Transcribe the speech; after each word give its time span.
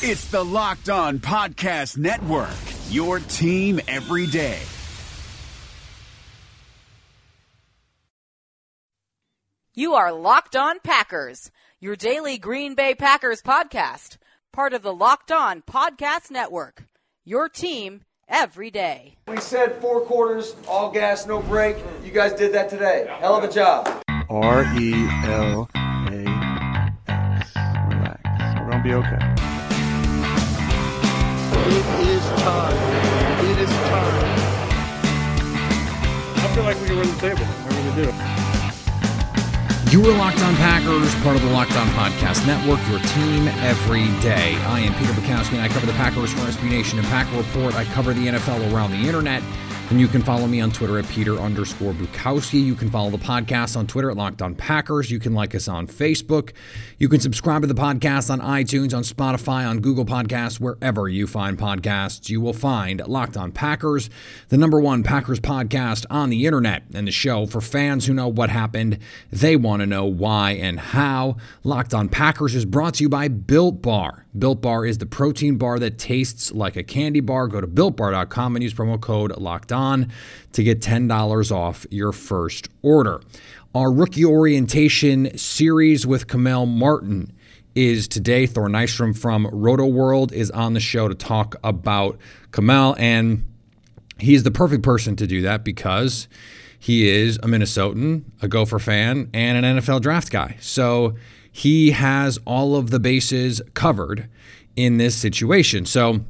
It's 0.00 0.26
the 0.26 0.44
Locked 0.44 0.88
On 0.90 1.18
Podcast 1.18 1.98
Network, 1.98 2.54
your 2.88 3.18
team 3.18 3.80
every 3.88 4.28
day. 4.28 4.60
You 9.74 9.94
are 9.94 10.12
Locked 10.12 10.54
On 10.54 10.78
Packers, 10.78 11.50
your 11.80 11.96
daily 11.96 12.38
Green 12.38 12.76
Bay 12.76 12.94
Packers 12.94 13.42
podcast, 13.42 14.18
part 14.52 14.72
of 14.72 14.82
the 14.82 14.94
Locked 14.94 15.32
On 15.32 15.62
Podcast 15.62 16.30
Network. 16.30 16.84
Your 17.24 17.48
team 17.48 18.02
every 18.28 18.70
day. 18.70 19.16
We 19.26 19.38
said 19.40 19.80
four 19.80 20.02
quarters, 20.02 20.54
all 20.68 20.92
gas, 20.92 21.26
no 21.26 21.42
break. 21.42 21.76
You 22.04 22.12
guys 22.12 22.34
did 22.34 22.52
that 22.54 22.70
today. 22.70 23.08
Hell 23.18 23.34
of 23.34 23.42
a 23.42 23.52
job. 23.52 24.00
R 24.30 24.62
E 24.78 24.92
L 25.24 25.68
A 25.74 26.94
X. 27.08 27.50
Relax. 27.88 28.60
We're 28.60 28.70
gonna 28.70 28.84
be 28.84 28.94
okay. 28.94 29.47
It 31.70 31.74
is 32.08 32.24
time. 32.40 32.76
It 33.44 33.58
is 33.58 33.68
time. 33.68 34.16
I 36.36 36.52
feel 36.54 36.64
like 36.64 36.80
we 36.80 36.86
can 36.86 36.96
run 36.96 37.06
the 37.06 37.20
table. 37.20 37.44
I 37.44 37.68
really 37.76 37.94
do. 38.04 38.38
You 39.90 40.00
are 40.10 40.16
Locked 40.16 40.40
On 40.40 40.54
Packers, 40.56 41.14
part 41.22 41.36
of 41.36 41.42
the 41.42 41.50
Locked 41.50 41.76
On 41.76 41.86
Podcast 41.88 42.46
Network, 42.46 42.80
your 42.88 43.00
team 43.00 43.48
every 43.60 44.06
day. 44.22 44.56
I 44.64 44.80
am 44.80 44.94
Peter 44.94 45.12
Bukowski, 45.12 45.52
and 45.52 45.60
I 45.60 45.68
cover 45.68 45.84
the 45.84 45.92
Packers 45.92 46.32
for 46.32 46.40
SB 46.40 46.70
Nation 46.70 46.98
and 46.98 47.08
Packer 47.08 47.36
Report. 47.36 47.74
I 47.74 47.84
cover 47.84 48.14
the 48.14 48.26
NFL 48.28 48.72
around 48.72 48.92
the 48.92 49.06
internet. 49.06 49.42
And 49.90 49.98
you 49.98 50.06
can 50.06 50.20
follow 50.20 50.46
me 50.46 50.60
on 50.60 50.70
Twitter 50.70 50.98
at 50.98 51.08
Peter 51.08 51.38
underscore 51.38 51.94
Bukowski. 51.94 52.62
You 52.62 52.74
can 52.74 52.90
follow 52.90 53.08
the 53.08 53.16
podcast 53.16 53.74
on 53.74 53.86
Twitter 53.86 54.10
at 54.10 54.18
Locked 54.18 54.42
On 54.42 54.54
Packers. 54.54 55.10
You 55.10 55.18
can 55.18 55.32
like 55.32 55.54
us 55.54 55.66
on 55.66 55.86
Facebook. 55.86 56.52
You 56.98 57.08
can 57.08 57.20
subscribe 57.20 57.62
to 57.62 57.66
the 57.66 57.72
podcast 57.72 58.30
on 58.30 58.40
iTunes, 58.40 58.94
on 58.94 59.02
Spotify, 59.02 59.66
on 59.66 59.80
Google 59.80 60.04
Podcasts, 60.04 60.60
wherever 60.60 61.08
you 61.08 61.26
find 61.26 61.56
podcasts. 61.56 62.28
You 62.28 62.42
will 62.42 62.52
find 62.52 63.00
Locked 63.06 63.38
On 63.38 63.50
Packers, 63.50 64.10
the 64.50 64.58
number 64.58 64.78
one 64.78 65.02
Packers 65.02 65.40
podcast 65.40 66.04
on 66.10 66.28
the 66.28 66.44
internet, 66.44 66.82
and 66.92 67.06
the 67.08 67.12
show 67.12 67.46
for 67.46 67.62
fans 67.62 68.04
who 68.04 68.12
know 68.12 68.28
what 68.28 68.50
happened. 68.50 68.98
They 69.32 69.56
want 69.56 69.80
to 69.80 69.86
know 69.86 70.04
why 70.04 70.50
and 70.50 70.78
how. 70.78 71.38
Locked 71.64 71.94
On 71.94 72.10
Packers 72.10 72.54
is 72.54 72.66
brought 72.66 72.94
to 72.94 73.04
you 73.04 73.08
by 73.08 73.28
Built 73.28 73.80
Bar. 73.80 74.26
Built 74.36 74.60
Bar 74.60 74.84
is 74.84 74.98
the 74.98 75.06
protein 75.06 75.56
bar 75.56 75.78
that 75.78 75.98
tastes 75.98 76.52
like 76.52 76.76
a 76.76 76.82
candy 76.82 77.20
bar. 77.20 77.48
Go 77.48 77.60
to 77.60 77.66
builtbar.com 77.66 78.56
and 78.56 78.62
use 78.62 78.74
promo 78.74 79.00
code 79.00 79.36
Locked 79.36 79.72
On 79.72 80.10
to 80.52 80.62
get 80.62 80.80
$10 80.80 81.52
off 81.52 81.86
your 81.90 82.12
first 82.12 82.68
order. 82.82 83.20
Our 83.74 83.92
rookie 83.92 84.24
orientation 84.24 85.36
series 85.36 86.06
with 86.06 86.26
Kamal 86.26 86.66
Martin 86.66 87.32
is 87.74 88.08
today. 88.08 88.46
Thor 88.46 88.68
Nystrom 88.68 89.16
from 89.16 89.46
Rotoworld 89.46 90.32
is 90.32 90.50
on 90.50 90.74
the 90.74 90.80
show 90.80 91.08
to 91.08 91.14
talk 91.14 91.54
about 91.62 92.18
Kamal, 92.52 92.96
and 92.98 93.44
he's 94.18 94.42
the 94.42 94.50
perfect 94.50 94.82
person 94.82 95.16
to 95.16 95.26
do 95.26 95.42
that 95.42 95.64
because 95.64 96.28
he 96.78 97.08
is 97.08 97.36
a 97.36 97.42
Minnesotan, 97.42 98.24
a 98.40 98.48
Gopher 98.48 98.78
fan, 98.78 99.30
and 99.32 99.64
an 99.64 99.78
NFL 99.78 100.00
draft 100.00 100.30
guy. 100.30 100.56
So 100.60 101.14
he 101.52 101.90
has 101.92 102.38
all 102.44 102.76
of 102.76 102.90
the 102.90 103.00
bases 103.00 103.60
covered 103.74 104.28
in 104.76 104.98
this 104.98 105.16
situation. 105.16 105.86
So 105.86 106.20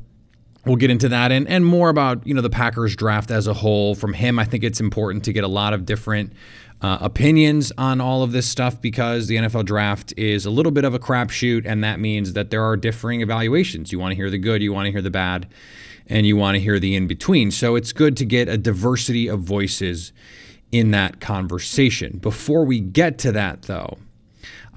we'll 0.64 0.76
get 0.76 0.90
into 0.90 1.08
that 1.08 1.32
and, 1.32 1.48
and 1.48 1.64
more 1.64 1.88
about 1.88 2.26
you 2.26 2.34
know 2.34 2.42
the 2.42 2.50
Packers 2.50 2.96
draft 2.96 3.30
as 3.30 3.46
a 3.46 3.54
whole 3.54 3.94
from 3.94 4.14
him. 4.14 4.38
I 4.38 4.44
think 4.44 4.64
it's 4.64 4.80
important 4.80 5.24
to 5.24 5.32
get 5.32 5.44
a 5.44 5.48
lot 5.48 5.72
of 5.72 5.86
different 5.86 6.32
uh, 6.80 6.98
opinions 7.00 7.72
on 7.76 8.00
all 8.00 8.22
of 8.22 8.32
this 8.32 8.46
stuff 8.46 8.80
because 8.80 9.26
the 9.26 9.36
NFL 9.36 9.64
draft 9.64 10.14
is 10.16 10.46
a 10.46 10.50
little 10.50 10.70
bit 10.70 10.84
of 10.84 10.94
a 10.94 10.98
crapshoot, 10.98 11.66
and 11.66 11.82
that 11.82 11.98
means 11.98 12.34
that 12.34 12.50
there 12.50 12.62
are 12.62 12.76
differing 12.76 13.20
evaluations. 13.20 13.90
You 13.90 13.98
want 13.98 14.12
to 14.12 14.16
hear 14.16 14.30
the 14.30 14.38
good, 14.38 14.62
you 14.62 14.72
want 14.72 14.86
to 14.86 14.92
hear 14.92 15.02
the 15.02 15.10
bad, 15.10 15.48
and 16.06 16.26
you 16.26 16.36
want 16.36 16.54
to 16.54 16.60
hear 16.60 16.78
the 16.78 16.94
in 16.94 17.06
between. 17.06 17.50
So 17.50 17.74
it's 17.74 17.92
good 17.92 18.16
to 18.18 18.24
get 18.24 18.48
a 18.48 18.56
diversity 18.56 19.26
of 19.26 19.40
voices 19.40 20.12
in 20.70 20.90
that 20.92 21.20
conversation. 21.20 22.18
Before 22.18 22.64
we 22.64 22.78
get 22.78 23.18
to 23.20 23.32
that, 23.32 23.62
though, 23.62 23.98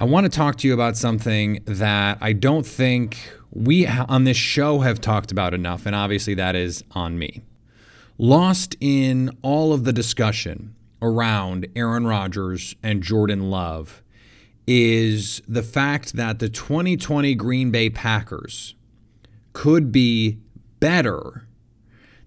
I 0.01 0.06
want 0.06 0.25
to 0.25 0.35
talk 0.35 0.56
to 0.56 0.67
you 0.67 0.73
about 0.73 0.97
something 0.97 1.62
that 1.66 2.17
I 2.22 2.34
don't 2.34 2.66
think 2.66 3.19
we 3.51 3.85
on 3.85 4.23
this 4.23 4.35
show 4.35 4.79
have 4.79 5.00
talked 5.00 5.31
about 5.31 5.53
enough, 5.53 5.85
and 5.85 5.95
obviously 5.95 6.34
that 6.34 6.56
is 6.56 6.84
on 6.94 7.19
me. 7.19 7.44
Lost 8.17 8.75
in 8.79 9.29
all 9.44 9.73
of 9.73 9.84
the 9.84 9.94
discussion 9.94 10.73
around 11.03 11.67
Aaron 11.75 12.07
Rodgers 12.07 12.75
and 12.81 13.03
Jordan 13.03 13.51
Love 13.51 14.01
is 14.66 15.44
the 15.47 15.62
fact 15.62 16.13
that 16.13 16.39
the 16.39 16.50
2020 16.50 17.35
Green 17.35 17.69
Bay 17.69 17.91
Packers 17.91 18.73
could 19.53 19.91
be 19.91 20.39
better 20.79 21.45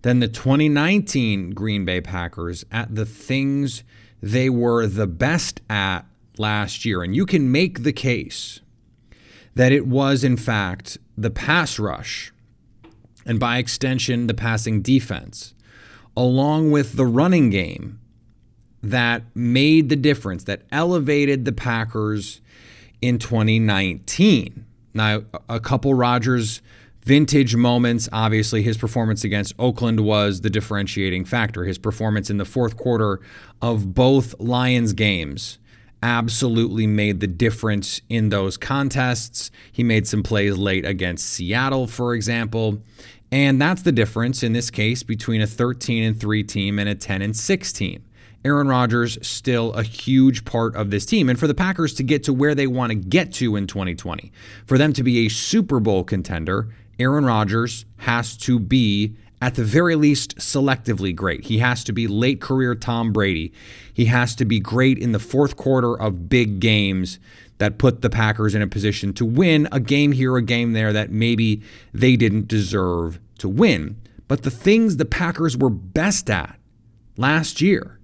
than 0.03 0.21
the 0.21 0.29
2019 0.29 1.51
Green 1.51 1.85
Bay 1.85 2.01
Packers 2.01 2.65
at 2.71 2.95
the 2.95 3.05
things 3.05 3.83
they 4.23 4.49
were 4.49 4.87
the 4.87 5.09
best 5.09 5.61
at 5.69 6.07
last 6.39 6.85
year. 6.85 7.03
And 7.03 7.15
you 7.15 7.27
can 7.27 7.51
make 7.51 7.83
the 7.83 7.93
case 7.93 8.61
that 9.55 9.73
it 9.73 9.87
was, 9.87 10.25
in 10.25 10.37
fact, 10.37 10.99
the 11.17 11.31
pass 11.31 11.79
rush, 11.79 12.33
and 13.25 13.39
by 13.39 13.59
extension, 13.59 14.27
the 14.27 14.35
passing 14.35 14.83
defense, 14.83 15.55
along 16.17 16.71
with 16.71 16.97
the 16.97 17.07
running 17.07 17.51
game, 17.51 18.01
that 18.83 19.23
made 19.35 19.89
the 19.89 19.97
difference, 19.97 20.45
that 20.45 20.63
elevated 20.71 21.45
the 21.45 21.53
Packers 21.53 22.41
in 23.01 23.19
2019. 23.19 24.67
Now, 24.93 25.23
a 25.49 25.59
couple 25.59 25.95
Rodgers 25.95 26.61
vintage 27.03 27.57
moments. 27.57 28.09
Obviously, 28.13 28.63
his 28.63 28.77
performance 28.77 29.25
against 29.25 29.55
Oakland 29.59 30.01
was 30.01 30.41
the 30.41 30.51
differentiating 30.51 31.25
factor. 31.25 31.65
His 31.65 31.79
performance 31.79 32.31
in 32.31 32.39
the 32.39 32.45
fourth 32.45 32.77
quarter 32.77 33.21
of 33.63 33.95
both 33.95 34.35
Lions 34.39 34.93
games 34.93 35.59
absolutely 36.05 36.87
made 36.87 37.21
the 37.21 37.27
difference 37.27 38.03
in 38.11 38.29
those 38.29 38.59
contests. 38.59 39.51
He 39.73 39.83
made 39.83 40.07
some 40.07 40.23
plays 40.23 40.57
late 40.59 40.85
against 40.85 41.27
Seattle, 41.27 41.87
for 41.87 42.15
example. 42.15 42.83
And 43.33 43.61
that's 43.61 43.83
the 43.83 43.91
difference 43.91 44.43
in 44.43 44.53
this 44.53 44.71
case 44.71 45.03
between 45.03 45.41
a 45.41 45.47
13 45.47 46.05
and 46.05 46.21
3 46.21 46.45
team 46.45 46.79
and 46.79 46.91
a 46.91 46.95
10 46.95 47.23
and 47.23 47.35
6 47.35 47.73
team. 47.73 48.05
Aaron 48.45 48.69
Rodgers 48.69 49.19
still 49.27 49.73
a 49.73 49.83
huge 49.83 50.45
part 50.45 50.77
of 50.77 50.91
this 50.91 51.07
team 51.07 51.31
and 51.31 51.41
for 51.41 51.47
the 51.47 51.55
Packers 51.55 51.95
to 51.95 52.03
get 52.03 52.23
to 52.25 52.35
where 52.35 52.55
they 52.55 52.67
want 52.67 52.91
to 52.91 52.95
get 52.95 53.33
to 53.35 53.57
in 53.57 53.67
2020. 53.67 54.31
For 54.67 54.77
them 54.77 54.93
to 54.93 55.03
be 55.03 55.25
a 55.25 55.31
Super 55.31 55.81
Bowl 55.81 56.05
contender, 56.05 56.69
Aaron 56.99 57.25
Rodgers 57.25 57.87
has 57.97 58.37
to 58.37 58.59
be 58.59 59.17
at 59.43 59.57
the 59.57 59.65
very 59.65 59.95
least, 59.95 60.37
selectively 60.37 61.15
great. 61.15 61.45
He 61.45 61.59
has 61.59 61.85
to 61.85 61.93
be 61.93 62.07
late 62.07 62.41
career 62.41 62.75
Tom 62.75 63.13
Brady. 63.13 63.53
He 63.93 64.07
has 64.07 64.35
to 64.37 64.45
be 64.45 64.61
great 64.61 64.99
in 64.99 65.13
the 65.13 65.19
fourth 65.19 65.57
quarter 65.57 66.01
of 66.01 66.29
big 66.29 66.61
games 66.61 67.19
that 67.59 67.79
put 67.79 68.01
the 68.01 68.11
Packers 68.11 68.55
in 68.55 68.63
a 68.63 68.67
position 68.67 69.13
to 69.15 69.25
win 69.25 69.69
a 69.71 69.81
game 69.81 70.13
here, 70.13 70.37
a 70.37 70.43
game 70.43 70.73
there 70.73 70.93
that 70.93 71.11
maybe 71.11 71.63
they 71.93 72.17
didn't 72.17 72.49
deserve 72.49 73.21
to 73.39 73.49
win. 73.49 74.01
But 74.29 74.43
the 74.43 74.51
things 74.51 74.97
the 74.97 75.05
Packers 75.05 75.57
were 75.57 75.71
best 75.71 76.31
at 76.31 76.59
last 77.17 77.61
year 77.61 78.01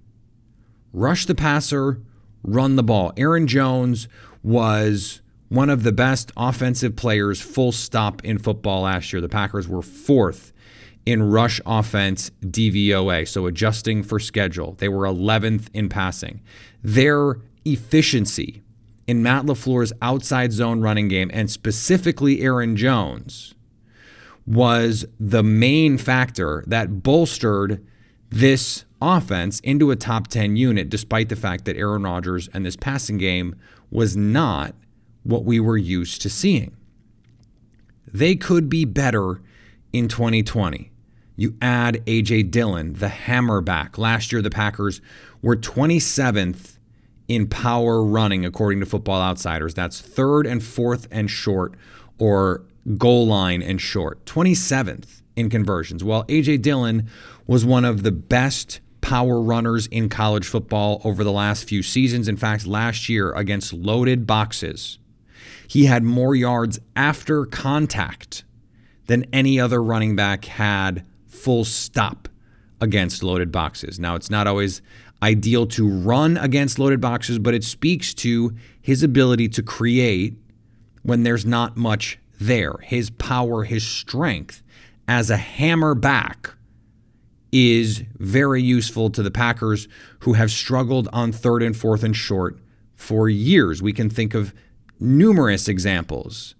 rush 0.93 1.25
the 1.25 1.35
passer, 1.35 2.01
run 2.43 2.75
the 2.75 2.83
ball. 2.83 3.13
Aaron 3.17 3.47
Jones 3.47 4.07
was 4.43 5.21
one 5.49 5.69
of 5.69 5.83
the 5.83 5.91
best 5.91 6.31
offensive 6.37 6.95
players, 6.95 7.41
full 7.41 7.71
stop, 7.71 8.23
in 8.23 8.37
football 8.37 8.83
last 8.83 9.11
year. 9.11 9.21
The 9.21 9.29
Packers 9.29 9.67
were 9.67 9.81
fourth 9.81 10.53
in 11.05 11.23
rush 11.23 11.59
offense 11.65 12.31
DVOA, 12.41 13.27
so 13.27 13.47
adjusting 13.47 14.03
for 14.03 14.19
schedule. 14.19 14.75
They 14.77 14.89
were 14.89 15.05
11th 15.05 15.67
in 15.73 15.89
passing. 15.89 16.41
Their 16.83 17.37
efficiency 17.65 18.61
in 19.07 19.23
Matt 19.23 19.45
LaFleur's 19.45 19.91
outside 20.01 20.51
zone 20.51 20.81
running 20.81 21.07
game, 21.07 21.31
and 21.33 21.49
specifically 21.49 22.41
Aaron 22.41 22.75
Jones, 22.75 23.53
was 24.45 25.05
the 25.19 25.43
main 25.43 25.97
factor 25.97 26.63
that 26.67 27.03
bolstered 27.03 27.85
this 28.29 28.85
offense 29.01 29.59
into 29.61 29.91
a 29.91 29.95
top 29.95 30.27
10 30.27 30.55
unit, 30.55 30.89
despite 30.89 31.29
the 31.29 31.35
fact 31.35 31.65
that 31.65 31.75
Aaron 31.75 32.03
Rodgers 32.03 32.47
and 32.53 32.65
this 32.65 32.75
passing 32.75 33.17
game 33.17 33.55
was 33.89 34.15
not 34.15 34.75
what 35.23 35.43
we 35.43 35.59
were 35.59 35.77
used 35.77 36.21
to 36.21 36.29
seeing. 36.29 36.75
They 38.07 38.35
could 38.35 38.69
be 38.69 38.85
better 38.85 39.41
in 39.93 40.07
2020. 40.07 40.90
You 41.35 41.55
add 41.61 42.03
A.J. 42.07 42.43
Dillon, 42.43 42.93
the 42.93 43.07
hammerback. 43.07 43.97
Last 43.97 44.31
year, 44.31 44.41
the 44.41 44.49
Packers 44.49 45.01
were 45.41 45.55
27th 45.55 46.77
in 47.27 47.47
power 47.47 48.03
running, 48.03 48.45
according 48.45 48.79
to 48.81 48.85
Football 48.85 49.21
Outsiders. 49.21 49.73
That's 49.73 50.01
third 50.01 50.45
and 50.45 50.63
fourth 50.63 51.07
and 51.09 51.31
short, 51.31 51.75
or 52.19 52.63
goal 52.97 53.27
line 53.27 53.61
and 53.61 53.79
short. 53.79 54.25
27th 54.25 55.21
in 55.35 55.49
conversions. 55.49 56.03
Well, 56.03 56.25
A.J. 56.29 56.57
Dillon 56.57 57.09
was 57.47 57.65
one 57.65 57.85
of 57.85 58.03
the 58.03 58.11
best 58.11 58.81
power 59.01 59.41
runners 59.41 59.87
in 59.87 60.09
college 60.09 60.45
football 60.45 61.01
over 61.03 61.23
the 61.23 61.31
last 61.31 61.67
few 61.67 61.81
seasons. 61.81 62.27
In 62.27 62.37
fact, 62.37 62.67
last 62.67 63.09
year 63.09 63.33
against 63.33 63.73
loaded 63.73 64.27
boxes, 64.27 64.99
he 65.67 65.85
had 65.85 66.03
more 66.03 66.35
yards 66.35 66.79
after 66.95 67.45
contact 67.45 68.43
than 69.07 69.25
any 69.33 69.59
other 69.59 69.81
running 69.81 70.15
back 70.15 70.45
had 70.45 71.05
full 71.31 71.63
stop 71.63 72.27
against 72.79 73.23
loaded 73.23 73.51
boxes. 73.51 73.99
Now, 73.99 74.15
it's 74.15 74.29
not 74.29 74.47
always 74.47 74.81
ideal 75.23 75.67
to 75.67 75.87
run 75.87 76.37
against 76.37 76.79
loaded 76.79 76.99
boxes, 76.99 77.39
but 77.39 77.53
it 77.53 77.63
speaks 77.63 78.13
to 78.15 78.55
his 78.81 79.03
ability 79.03 79.47
to 79.49 79.63
create 79.63 80.35
when 81.03 81.23
there's 81.23 81.45
not 81.45 81.77
much 81.77 82.19
there. 82.39 82.75
His 82.83 83.09
power, 83.11 83.63
his 83.63 83.85
strength 83.85 84.63
as 85.07 85.29
a 85.29 85.37
hammer 85.37 85.95
back 85.95 86.51
is 87.51 88.03
very 88.17 88.61
useful 88.61 89.09
to 89.09 89.21
the 89.21 89.31
Packers 89.31 89.87
who 90.19 90.33
have 90.33 90.51
struggled 90.51 91.07
on 91.11 91.31
third 91.31 91.61
and 91.61 91.75
fourth 91.75 92.03
and 92.03 92.15
short 92.15 92.59
for 92.95 93.29
years. 93.29 93.81
We 93.81 93.93
can 93.93 94.09
think 94.09 94.33
of 94.33 94.53
numerous 94.99 95.67
examples 95.67 96.55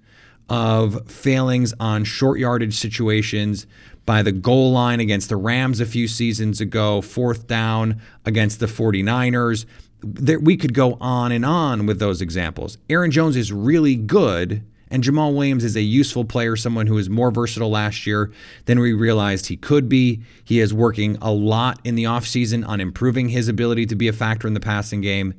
of 0.50 1.10
failings 1.10 1.74
on 1.80 2.04
short 2.04 2.38
yardage 2.40 2.74
situations 2.74 3.66
by 4.06 4.24
the 4.24 4.32
goal 4.32 4.72
line 4.72 5.00
against 5.00 5.30
the 5.30 5.36
Rams 5.36 5.80
a 5.80 5.86
few 5.86 6.08
seasons 6.08 6.60
ago, 6.60 7.02
fourth 7.02 7.48
down 7.48 8.02
against 8.26 8.60
the 8.60 8.66
49ers. 8.66 9.66
There, 10.04 10.40
we 10.40 10.58
could 10.58 10.74
go 10.74 10.98
on 11.00 11.32
and 11.32 11.46
on 11.46 11.86
with 11.86 12.00
those 12.00 12.22
examples. 12.22 12.78
Aaron 12.90 13.12
Jones 13.12 13.36
is 13.36 13.54
really 13.54 13.96
good, 13.96 14.64
and 14.90 15.04
Jamaal 15.04 15.34
Williams 15.34 15.64
is 15.64 15.76
a 15.76 15.82
useful 15.82 16.26
player, 16.26 16.56
someone 16.56 16.88
who 16.88 16.96
was 16.96 17.10
more 17.10 17.30
versatile 17.30 17.70
last 17.70 18.08
year 18.08 18.32
than 18.66 18.80
we 18.80 18.94
realized 18.94 19.46
he 19.46 19.58
could 19.58 19.88
be. 19.88 20.22
He 20.44 20.60
is 20.60 20.74
working 20.74 21.18
a 21.22 21.32
lot 21.32 21.80
in 21.84 21.96
the 21.96 22.06
offseason 22.06 22.68
on 22.68 22.82
improving 22.82 23.30
his 23.30 23.48
ability 23.48 23.86
to 23.86 23.96
be 23.96 24.08
a 24.08 24.14
factor 24.14 24.48
in 24.48 24.56
the 24.56 24.60
passing 24.60 25.02
game, 25.02 25.36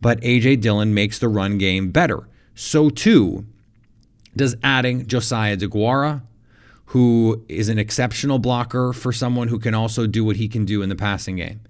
but 0.00 0.22
A.J. 0.22 0.56
Dillon 0.56 0.94
makes 0.94 1.18
the 1.18 1.28
run 1.28 1.58
game 1.58 1.90
better. 1.90 2.28
So, 2.54 2.88
too, 2.88 3.44
does 4.36 4.56
adding 4.62 5.06
Josiah 5.06 5.56
Deguara, 5.56 6.22
who 6.94 7.44
is 7.48 7.68
an 7.68 7.76
exceptional 7.76 8.38
blocker 8.38 8.92
for 8.92 9.12
someone 9.12 9.48
who 9.48 9.58
can 9.58 9.74
also 9.74 10.06
do 10.06 10.24
what 10.24 10.36
he 10.36 10.46
can 10.46 10.64
do 10.64 10.80
in 10.80 10.88
the 10.88 10.94
passing 10.94 11.34
game. 11.34 11.60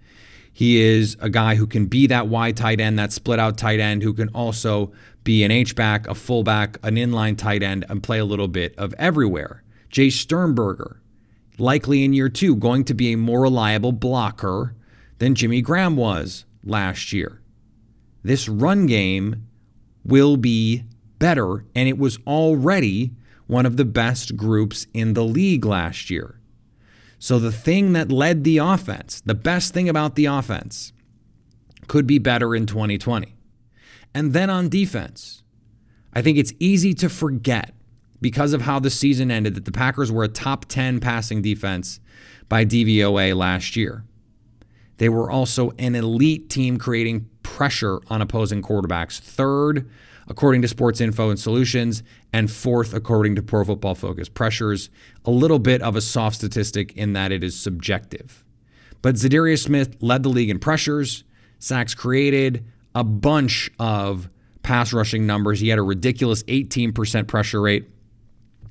He 0.52 0.78
is 0.78 1.16
a 1.18 1.30
guy 1.30 1.54
who 1.54 1.66
can 1.66 1.86
be 1.86 2.06
that 2.08 2.28
wide 2.28 2.58
tight 2.58 2.78
end, 2.78 2.98
that 2.98 3.10
split 3.10 3.38
out 3.38 3.56
tight 3.56 3.80
end, 3.80 4.02
who 4.02 4.12
can 4.12 4.28
also 4.34 4.92
be 5.22 5.42
an 5.42 5.50
H-back, 5.50 6.06
a 6.08 6.14
fullback, 6.14 6.76
an 6.82 6.96
inline 6.96 7.38
tight 7.38 7.62
end, 7.62 7.86
and 7.88 8.02
play 8.02 8.18
a 8.18 8.24
little 8.26 8.48
bit 8.48 8.74
of 8.76 8.92
everywhere. 8.98 9.62
Jace 9.90 10.12
Sternberger, 10.12 11.00
likely 11.56 12.04
in 12.04 12.12
year 12.12 12.28
two, 12.28 12.54
going 12.54 12.84
to 12.84 12.92
be 12.92 13.10
a 13.14 13.16
more 13.16 13.40
reliable 13.40 13.92
blocker 13.92 14.74
than 15.20 15.34
Jimmy 15.34 15.62
Graham 15.62 15.96
was 15.96 16.44
last 16.62 17.14
year. 17.14 17.40
This 18.22 18.46
run 18.46 18.84
game 18.84 19.48
will 20.04 20.36
be 20.36 20.84
better, 21.18 21.64
and 21.74 21.88
it 21.88 21.96
was 21.96 22.18
already 22.26 23.12
one 23.46 23.66
of 23.66 23.76
the 23.76 23.84
best 23.84 24.36
groups 24.36 24.86
in 24.94 25.14
the 25.14 25.24
league 25.24 25.64
last 25.64 26.10
year. 26.10 26.40
So 27.18 27.38
the 27.38 27.52
thing 27.52 27.92
that 27.94 28.12
led 28.12 28.44
the 28.44 28.58
offense, 28.58 29.20
the 29.20 29.34
best 29.34 29.72
thing 29.72 29.88
about 29.88 30.14
the 30.14 30.26
offense, 30.26 30.92
could 31.86 32.06
be 32.06 32.18
better 32.18 32.54
in 32.54 32.66
2020. 32.66 33.34
And 34.14 34.32
then 34.32 34.50
on 34.50 34.68
defense, 34.68 35.42
I 36.12 36.22
think 36.22 36.38
it's 36.38 36.52
easy 36.58 36.94
to 36.94 37.08
forget 37.08 37.74
because 38.20 38.52
of 38.52 38.62
how 38.62 38.78
the 38.78 38.90
season 38.90 39.30
ended 39.30 39.54
that 39.54 39.64
the 39.64 39.72
Packers 39.72 40.10
were 40.10 40.24
a 40.24 40.28
top 40.28 40.66
10 40.66 41.00
passing 41.00 41.42
defense 41.42 42.00
by 42.48 42.64
DVOA 42.64 43.34
last 43.34 43.76
year. 43.76 44.04
They 44.98 45.08
were 45.08 45.30
also 45.30 45.72
an 45.78 45.94
elite 45.94 46.48
team 46.48 46.78
creating 46.78 47.28
pressure 47.42 48.00
on 48.08 48.22
opposing 48.22 48.62
quarterbacks, 48.62 49.18
third 49.18 49.90
according 50.28 50.62
to 50.62 50.68
Sports 50.68 51.00
Info 51.00 51.30
and 51.30 51.38
Solutions, 51.38 52.02
and 52.32 52.50
fourth 52.50 52.94
according 52.94 53.36
to 53.36 53.42
Pro 53.42 53.64
Football 53.64 53.94
Focus. 53.94 54.28
Pressures 54.28 54.90
a 55.24 55.30
little 55.30 55.58
bit 55.58 55.82
of 55.82 55.96
a 55.96 56.00
soft 56.00 56.36
statistic 56.36 56.92
in 56.94 57.12
that 57.12 57.32
it 57.32 57.44
is 57.44 57.58
subjective. 57.58 58.44
But 59.02 59.16
Za'Darius 59.16 59.64
Smith 59.64 59.96
led 60.00 60.22
the 60.22 60.30
league 60.30 60.50
in 60.50 60.58
pressures, 60.58 61.24
sacks 61.58 61.94
created, 61.94 62.64
a 62.94 63.04
bunch 63.04 63.70
of 63.78 64.30
pass 64.62 64.92
rushing 64.92 65.26
numbers. 65.26 65.60
He 65.60 65.68
had 65.68 65.78
a 65.78 65.82
ridiculous 65.82 66.42
18% 66.44 67.26
pressure 67.26 67.60
rate. 67.60 67.90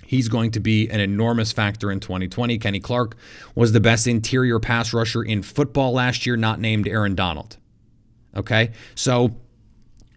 He's 0.06 0.28
going 0.28 0.52
to 0.52 0.60
be 0.60 0.90
an 0.90 1.00
enormous 1.00 1.52
factor 1.52 1.92
in 1.92 2.00
2020. 2.00 2.58
Kenny 2.58 2.80
Clark 2.80 3.16
was 3.56 3.72
the 3.72 3.80
best 3.80 4.08
interior 4.08 4.60
pass 4.60 4.94
rusher 4.94 5.24
in 5.24 5.42
football 5.42 5.94
last 5.94 6.26
year, 6.26 6.36
not 6.36 6.60
named 6.60 6.88
Aaron 6.88 7.16
Donald. 7.16 7.58
Okay. 8.36 8.72
So 8.96 9.38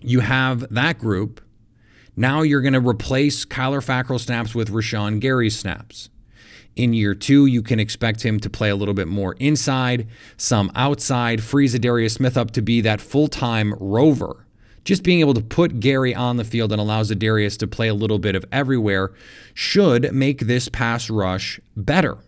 you 0.07 0.21
have 0.21 0.73
that 0.73 0.99
group. 0.99 1.41
Now 2.17 2.43
you're 2.43 2.63
going 2.63 2.73
to 2.73 2.81
replace 2.81 3.45
Kyler 3.45 3.85
Fackrell 3.85 4.21
snaps 4.21 4.55
with 4.55 4.71
Rashan 4.71 5.21
Gary's 5.21 5.59
snaps. 5.59 6.09
In 6.77 6.93
year 6.93 7.15
two, 7.15 7.47
you 7.47 7.63
can 7.63 7.81
expect 7.81 8.23
him 8.23 8.39
to 8.41 8.51
play 8.51 8.69
a 8.69 8.77
little 8.77 8.95
bit 8.95 9.09
more 9.09 9.35
inside, 9.35 10.07
some 10.37 10.71
outside, 10.75 11.43
free 11.43 11.67
Za'Darius 11.67 12.13
Smith 12.13 12.37
up 12.37 12.51
to 12.53 12.63
be 12.63 12.81
that 12.83 13.01
full 13.01 13.29
time 13.29 13.75
rover. 13.81 14.47
Just 14.85 15.03
being 15.03 15.21
able 15.21 15.35
to 15.35 15.41
put 15.41 15.81
Gary 15.81 16.15
on 16.15 16.37
the 16.37 16.45
field 16.45 16.71
and 16.71 16.81
allow 16.81 17.03
Za'Darius 17.03 17.59
to 17.59 17.67
play 17.67 17.89
a 17.89 17.95
little 17.95 18.19
bit 18.21 18.37
of 18.37 18.45
everywhere 18.53 19.13
should 19.55 20.13
make 20.13 20.41
this 20.41 20.69
pass 20.69 21.11
rush 21.11 21.59
better. 21.77 22.19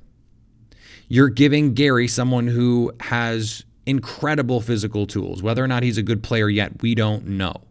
You're 1.09 1.29
giving 1.29 1.75
Gary 1.75 2.09
someone 2.09 2.49
who 2.49 2.93
has 3.01 3.65
incredible 3.87 4.61
physical 4.61 5.07
tools. 5.07 5.43
Whether 5.43 5.63
or 5.63 5.69
not 5.69 5.83
he's 5.83 5.99
a 5.99 6.03
good 6.03 6.23
player 6.23 6.49
yet, 6.49 6.83
we 6.83 6.95
don't 6.95 7.27
know. 7.27 7.68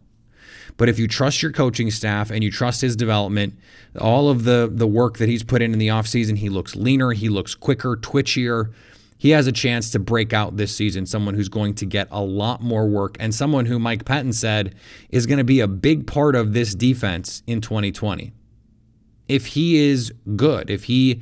But 0.78 0.88
if 0.88 0.98
you 0.98 1.06
trust 1.08 1.42
your 1.42 1.52
coaching 1.52 1.90
staff 1.90 2.30
and 2.30 2.42
you 2.42 2.50
trust 2.50 2.80
his 2.80 2.96
development, 2.96 3.58
all 4.00 4.30
of 4.30 4.44
the 4.44 4.70
the 4.72 4.86
work 4.86 5.18
that 5.18 5.28
he's 5.28 5.42
put 5.42 5.60
in 5.60 5.74
in 5.74 5.78
the 5.78 5.88
offseason, 5.88 6.38
he 6.38 6.48
looks 6.48 6.74
leaner, 6.74 7.10
he 7.10 7.28
looks 7.28 7.54
quicker, 7.54 7.96
twitchier. 7.96 8.72
He 9.18 9.30
has 9.30 9.48
a 9.48 9.52
chance 9.52 9.90
to 9.90 9.98
break 9.98 10.32
out 10.32 10.56
this 10.56 10.74
season, 10.74 11.04
someone 11.04 11.34
who's 11.34 11.48
going 11.48 11.74
to 11.74 11.84
get 11.84 12.06
a 12.12 12.22
lot 12.22 12.62
more 12.62 12.86
work 12.86 13.16
and 13.18 13.34
someone 13.34 13.66
who 13.66 13.80
Mike 13.80 14.04
Pettine 14.04 14.32
said 14.32 14.76
is 15.10 15.26
going 15.26 15.38
to 15.38 15.44
be 15.44 15.58
a 15.58 15.66
big 15.66 16.06
part 16.06 16.36
of 16.36 16.52
this 16.52 16.72
defense 16.72 17.42
in 17.44 17.60
2020. 17.60 18.32
If 19.26 19.46
he 19.46 19.90
is 19.90 20.12
good, 20.36 20.70
if 20.70 20.84
he 20.84 21.20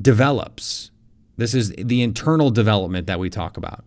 develops, 0.00 0.90
this 1.36 1.52
is 1.52 1.74
the 1.76 2.02
internal 2.02 2.50
development 2.50 3.06
that 3.08 3.20
we 3.20 3.28
talk 3.28 3.58
about 3.58 3.84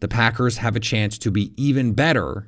the 0.00 0.08
Packers 0.08 0.58
have 0.58 0.76
a 0.76 0.80
chance 0.80 1.18
to 1.18 1.30
be 1.30 1.52
even 1.56 1.92
better 1.94 2.46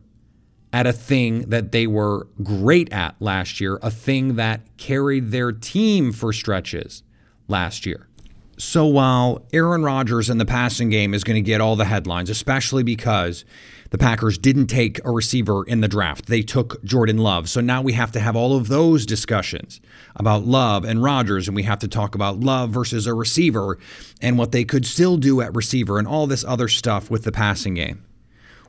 at 0.72 0.86
a 0.86 0.92
thing 0.92 1.42
that 1.48 1.72
they 1.72 1.86
were 1.86 2.26
great 2.42 2.92
at 2.92 3.14
last 3.20 3.60
year, 3.60 3.78
a 3.82 3.90
thing 3.90 4.36
that 4.36 4.60
carried 4.76 5.30
their 5.30 5.52
team 5.52 6.12
for 6.12 6.32
stretches 6.32 7.02
last 7.46 7.86
year. 7.86 8.08
So 8.58 8.86
while 8.86 9.46
Aaron 9.52 9.84
Rodgers 9.84 10.28
in 10.28 10.38
the 10.38 10.44
passing 10.44 10.90
game 10.90 11.14
is 11.14 11.22
going 11.22 11.36
to 11.36 11.46
get 11.46 11.60
all 11.60 11.76
the 11.76 11.84
headlines, 11.84 12.28
especially 12.28 12.82
because 12.82 13.44
the 13.90 13.98
Packers 13.98 14.36
didn't 14.36 14.66
take 14.66 15.02
a 15.04 15.10
receiver 15.10 15.64
in 15.64 15.80
the 15.80 15.88
draft. 15.88 16.26
They 16.26 16.42
took 16.42 16.82
Jordan 16.84 17.18
Love. 17.18 17.48
So 17.48 17.60
now 17.60 17.80
we 17.80 17.92
have 17.94 18.12
to 18.12 18.20
have 18.20 18.36
all 18.36 18.56
of 18.56 18.68
those 18.68 19.06
discussions 19.06 19.80
about 20.16 20.44
Love 20.44 20.84
and 20.84 21.02
Rodgers, 21.02 21.48
and 21.48 21.54
we 21.54 21.62
have 21.62 21.78
to 21.78 21.88
talk 21.88 22.14
about 22.14 22.40
Love 22.40 22.70
versus 22.70 23.06
a 23.06 23.14
receiver 23.14 23.78
and 24.20 24.36
what 24.36 24.52
they 24.52 24.64
could 24.64 24.84
still 24.84 25.16
do 25.16 25.40
at 25.40 25.54
receiver 25.54 25.98
and 25.98 26.06
all 26.06 26.26
this 26.26 26.44
other 26.44 26.68
stuff 26.68 27.10
with 27.10 27.24
the 27.24 27.32
passing 27.32 27.74
game. 27.74 28.04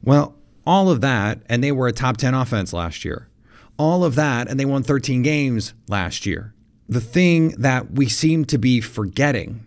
Well, 0.01 0.35
all 0.69 0.91
of 0.91 1.01
that, 1.01 1.41
and 1.47 1.63
they 1.63 1.71
were 1.71 1.87
a 1.87 1.91
top 1.91 2.15
10 2.17 2.35
offense 2.35 2.73
last 2.73 3.03
year. 3.03 3.27
All 3.79 4.03
of 4.03 4.13
that, 4.13 4.47
and 4.47 4.59
they 4.59 4.65
won 4.65 4.83
13 4.83 5.23
games 5.23 5.73
last 5.87 6.27
year. 6.27 6.53
The 6.87 7.01
thing 7.01 7.55
that 7.57 7.93
we 7.93 8.07
seem 8.07 8.45
to 8.45 8.59
be 8.59 8.79
forgetting 8.79 9.65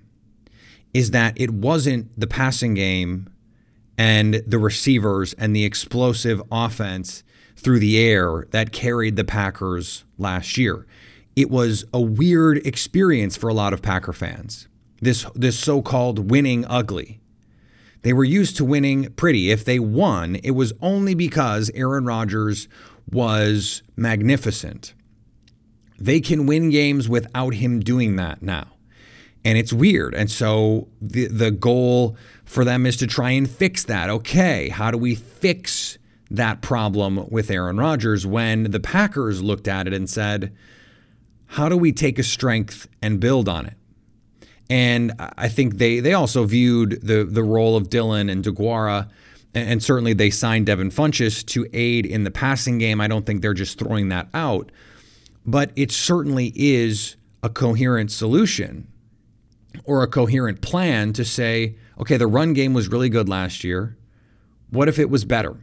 is 0.94 1.10
that 1.10 1.32
it 1.40 1.50
wasn't 1.50 2.08
the 2.18 2.28
passing 2.28 2.74
game 2.74 3.28
and 3.98 4.44
the 4.46 4.60
receivers 4.60 5.32
and 5.32 5.56
the 5.56 5.64
explosive 5.64 6.40
offense 6.52 7.24
through 7.56 7.80
the 7.80 7.98
air 7.98 8.46
that 8.52 8.70
carried 8.70 9.16
the 9.16 9.24
Packers 9.24 10.04
last 10.18 10.56
year. 10.56 10.86
It 11.34 11.50
was 11.50 11.84
a 11.92 12.00
weird 12.00 12.64
experience 12.64 13.36
for 13.36 13.48
a 13.48 13.54
lot 13.54 13.72
of 13.72 13.82
Packer 13.82 14.12
fans. 14.12 14.68
This 15.00 15.26
this 15.34 15.58
so-called 15.58 16.30
winning 16.30 16.64
ugly. 16.66 17.21
They 18.02 18.12
were 18.12 18.24
used 18.24 18.56
to 18.56 18.64
winning 18.64 19.12
pretty. 19.12 19.50
If 19.50 19.64
they 19.64 19.78
won, 19.78 20.36
it 20.36 20.52
was 20.52 20.72
only 20.80 21.14
because 21.14 21.70
Aaron 21.74 22.04
Rodgers 22.04 22.68
was 23.10 23.82
magnificent. 23.96 24.94
They 25.98 26.20
can 26.20 26.46
win 26.46 26.70
games 26.70 27.08
without 27.08 27.54
him 27.54 27.80
doing 27.80 28.16
that 28.16 28.42
now. 28.42 28.68
And 29.44 29.58
it's 29.58 29.72
weird. 29.72 30.14
And 30.14 30.30
so 30.30 30.88
the 31.00 31.26
the 31.26 31.50
goal 31.50 32.16
for 32.44 32.64
them 32.64 32.86
is 32.86 32.96
to 32.98 33.06
try 33.06 33.30
and 33.30 33.48
fix 33.48 33.84
that. 33.84 34.08
Okay, 34.08 34.68
how 34.68 34.90
do 34.90 34.98
we 34.98 35.14
fix 35.14 35.98
that 36.30 36.62
problem 36.62 37.28
with 37.28 37.50
Aaron 37.50 37.76
Rodgers 37.76 38.26
when 38.26 38.70
the 38.70 38.80
Packers 38.80 39.42
looked 39.42 39.68
at 39.68 39.86
it 39.86 39.92
and 39.92 40.08
said, 40.08 40.54
how 41.46 41.68
do 41.68 41.76
we 41.76 41.92
take 41.92 42.18
a 42.18 42.22
strength 42.22 42.88
and 43.02 43.20
build 43.20 43.48
on 43.48 43.66
it? 43.66 43.74
And 44.72 45.12
I 45.18 45.50
think 45.50 45.76
they 45.76 46.00
they 46.00 46.14
also 46.14 46.44
viewed 46.46 47.02
the 47.02 47.24
the 47.24 47.42
role 47.42 47.76
of 47.76 47.90
Dillon 47.90 48.30
and 48.30 48.42
Deguara, 48.42 49.10
and 49.52 49.82
certainly 49.82 50.14
they 50.14 50.30
signed 50.30 50.64
Devin 50.64 50.88
Funchess 50.88 51.44
to 51.48 51.66
aid 51.74 52.06
in 52.06 52.24
the 52.24 52.30
passing 52.30 52.78
game. 52.78 52.98
I 52.98 53.06
don't 53.06 53.26
think 53.26 53.42
they're 53.42 53.52
just 53.52 53.78
throwing 53.78 54.08
that 54.08 54.28
out, 54.32 54.72
but 55.44 55.72
it 55.76 55.92
certainly 55.92 56.54
is 56.56 57.16
a 57.42 57.50
coherent 57.50 58.10
solution 58.10 58.88
or 59.84 60.02
a 60.02 60.06
coherent 60.06 60.62
plan 60.62 61.12
to 61.12 61.24
say, 61.26 61.76
okay, 62.00 62.16
the 62.16 62.26
run 62.26 62.54
game 62.54 62.72
was 62.72 62.88
really 62.88 63.10
good 63.10 63.28
last 63.28 63.64
year. 63.64 63.98
What 64.70 64.88
if 64.88 64.98
it 64.98 65.10
was 65.10 65.26
better? 65.26 65.54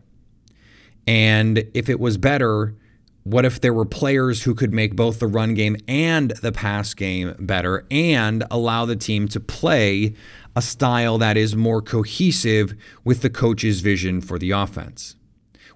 And 1.07 1.65
if 1.73 1.89
it 1.89 1.99
was 1.99 2.19
better, 2.19 2.75
what 3.23 3.45
if 3.45 3.61
there 3.61 3.73
were 3.73 3.85
players 3.85 4.43
who 4.43 4.55
could 4.55 4.73
make 4.73 4.95
both 4.95 5.19
the 5.19 5.27
run 5.27 5.53
game 5.53 5.77
and 5.87 6.31
the 6.41 6.51
pass 6.51 6.93
game 6.93 7.35
better 7.39 7.85
and 7.91 8.43
allow 8.49 8.85
the 8.85 8.95
team 8.95 9.27
to 9.29 9.39
play 9.39 10.13
a 10.55 10.61
style 10.61 11.17
that 11.17 11.37
is 11.37 11.55
more 11.55 11.81
cohesive 11.81 12.73
with 13.03 13.21
the 13.21 13.29
coach's 13.29 13.81
vision 13.81 14.21
for 14.21 14.39
the 14.39 14.51
offense? 14.51 15.15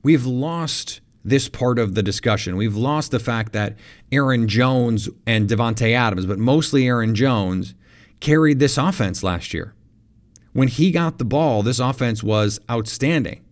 We've 0.01 0.25
lost 0.25 1.01
this 1.23 1.47
part 1.47 1.79
of 1.79 1.95
the 1.95 2.03
discussion. 2.03 2.57
We've 2.57 2.75
lost 2.75 3.11
the 3.11 3.19
fact 3.19 3.53
that 3.53 3.77
Aaron 4.11 4.47
Jones 4.47 5.09
and 5.25 5.49
Davante 5.49 5.93
Adams, 5.93 6.25
but 6.25 6.39
mostly 6.39 6.87
Aaron 6.87 7.15
Jones, 7.15 7.75
carried 8.19 8.59
this 8.59 8.77
offense 8.77 9.23
last 9.23 9.53
year. 9.53 9.73
When 10.53 10.67
he 10.67 10.91
got 10.91 11.17
the 11.17 11.25
ball, 11.25 11.63
this 11.63 11.79
offense 11.79 12.23
was 12.23 12.59
outstanding. 12.69 13.43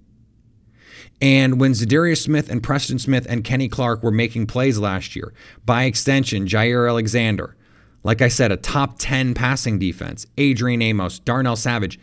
And 1.22 1.60
when 1.60 1.74
Za'Darius 1.74 2.24
Smith 2.24 2.50
and 2.50 2.64
Preston 2.64 2.98
Smith 2.98 3.28
and 3.30 3.44
Kenny 3.44 3.70
Clark 3.70 4.02
were 4.02 4.12
making 4.12 4.48
plays 4.48 4.80
last 4.80 5.16
year, 5.16 5.34
by 5.66 5.84
extension, 5.84 6.48
Jaire 6.48 6.90
Alexander, 6.90 7.56
like 8.04 8.24
I 8.24 8.28
said, 8.28 8.52
a 8.52 8.58
top 8.58 8.96
10 8.98 9.36
passing 9.36 9.78
defense, 9.78 10.26
Adrian 10.38 10.82
Amos, 10.82 11.20
Darnell 11.20 11.56
Savage, 11.56 12.00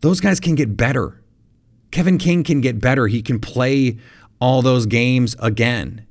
those 0.00 0.20
guys 0.20 0.40
can 0.40 0.56
get 0.56 0.76
better. 0.76 1.22
Kevin 1.92 2.18
King 2.18 2.42
can 2.42 2.60
get 2.60 2.80
better. 2.80 3.06
He 3.06 3.22
can 3.22 3.38
play 3.38 3.98
all 4.40 4.60
those 4.60 4.86
games 4.86 5.36
again. 5.38 6.04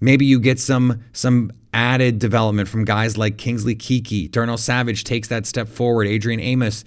Maybe 0.00 0.24
you 0.24 0.40
get 0.40 0.58
some 0.58 1.02
some 1.12 1.52
added 1.74 2.18
development 2.18 2.68
from 2.68 2.84
guys 2.84 3.18
like 3.18 3.36
Kingsley 3.36 3.74
Keke. 3.74 4.30
Darnell 4.30 4.56
Savage 4.56 5.04
takes 5.04 5.28
that 5.28 5.46
step 5.46 5.68
forward. 5.68 6.06
Adrian 6.06 6.40
Amos 6.40 6.84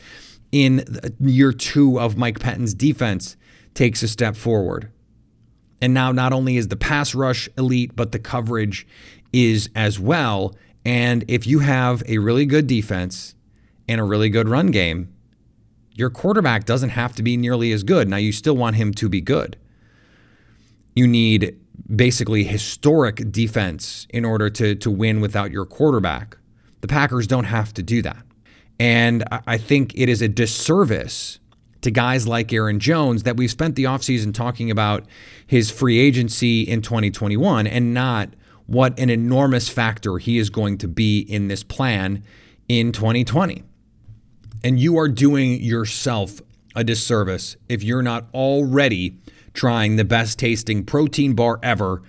in 0.51 0.83
year 1.19 1.53
two 1.53 1.99
of 1.99 2.17
Mike 2.17 2.39
Pettine's 2.39 2.73
defense 2.73 3.37
takes 3.73 4.03
a 4.03 4.07
step 4.07 4.35
forward. 4.35 4.91
And 5.81 5.93
now 5.93 6.11
not 6.11 6.33
only 6.33 6.57
is 6.57 6.67
the 6.67 6.75
pass 6.75 7.15
rush 7.15 7.49
elite, 7.57 7.95
but 7.95 8.11
the 8.11 8.19
coverage 8.19 8.85
is 9.33 9.69
as 9.75 9.99
well. 9.99 10.55
And 10.85 11.25
if 11.27 11.47
you 11.47 11.59
have 11.59 12.03
a 12.07 12.19
really 12.19 12.45
good 12.45 12.67
defense 12.67 13.35
and 13.87 13.99
a 13.99 14.03
really 14.03 14.29
good 14.29 14.47
run 14.47 14.67
game, 14.67 15.13
your 15.93 16.09
quarterback 16.09 16.65
doesn't 16.65 16.89
have 16.89 17.13
to 17.15 17.23
be 17.23 17.35
nearly 17.37 17.71
as 17.71 17.83
good. 17.83 18.07
Now, 18.07 18.17
you 18.17 18.31
still 18.31 18.55
want 18.55 18.75
him 18.75 18.93
to 18.93 19.09
be 19.09 19.21
good. 19.21 19.57
You 20.95 21.07
need 21.07 21.57
basically 21.93 22.43
historic 22.43 23.31
defense 23.31 24.07
in 24.09 24.23
order 24.23 24.49
to, 24.49 24.75
to 24.75 24.91
win 24.91 25.21
without 25.21 25.51
your 25.51 25.65
quarterback. 25.65 26.37
The 26.81 26.87
Packers 26.87 27.27
don't 27.27 27.45
have 27.45 27.73
to 27.73 27.83
do 27.83 28.01
that. 28.01 28.23
And 28.79 29.23
I 29.45 29.57
think 29.57 29.93
it 29.95 30.09
is 30.09 30.21
a 30.21 30.27
disservice 30.27 31.39
to 31.81 31.91
guys 31.91 32.27
like 32.27 32.53
Aaron 32.53 32.79
Jones 32.79 33.23
that 33.23 33.37
we've 33.37 33.51
spent 33.51 33.75
the 33.75 33.85
offseason 33.85 34.33
talking 34.33 34.69
about 34.69 35.05
his 35.45 35.71
free 35.71 35.99
agency 35.99 36.61
in 36.61 36.81
2021 36.81 37.67
and 37.67 37.93
not 37.93 38.29
what 38.67 38.97
an 38.99 39.09
enormous 39.09 39.67
factor 39.67 40.17
he 40.17 40.37
is 40.37 40.49
going 40.49 40.77
to 40.77 40.87
be 40.87 41.19
in 41.19 41.47
this 41.47 41.63
plan 41.63 42.23
in 42.69 42.91
2020. 42.91 43.63
And 44.63 44.79
you 44.79 44.97
are 44.97 45.07
doing 45.07 45.61
yourself 45.61 46.39
a 46.75 46.83
disservice 46.83 47.57
if 47.67 47.83
you're 47.83 48.03
not 48.03 48.27
already 48.33 49.17
trying 49.53 49.95
the 49.95 50.05
best 50.05 50.39
tasting 50.39 50.85
protein 50.85 51.33
bar 51.33 51.59
ever. 51.61 52.01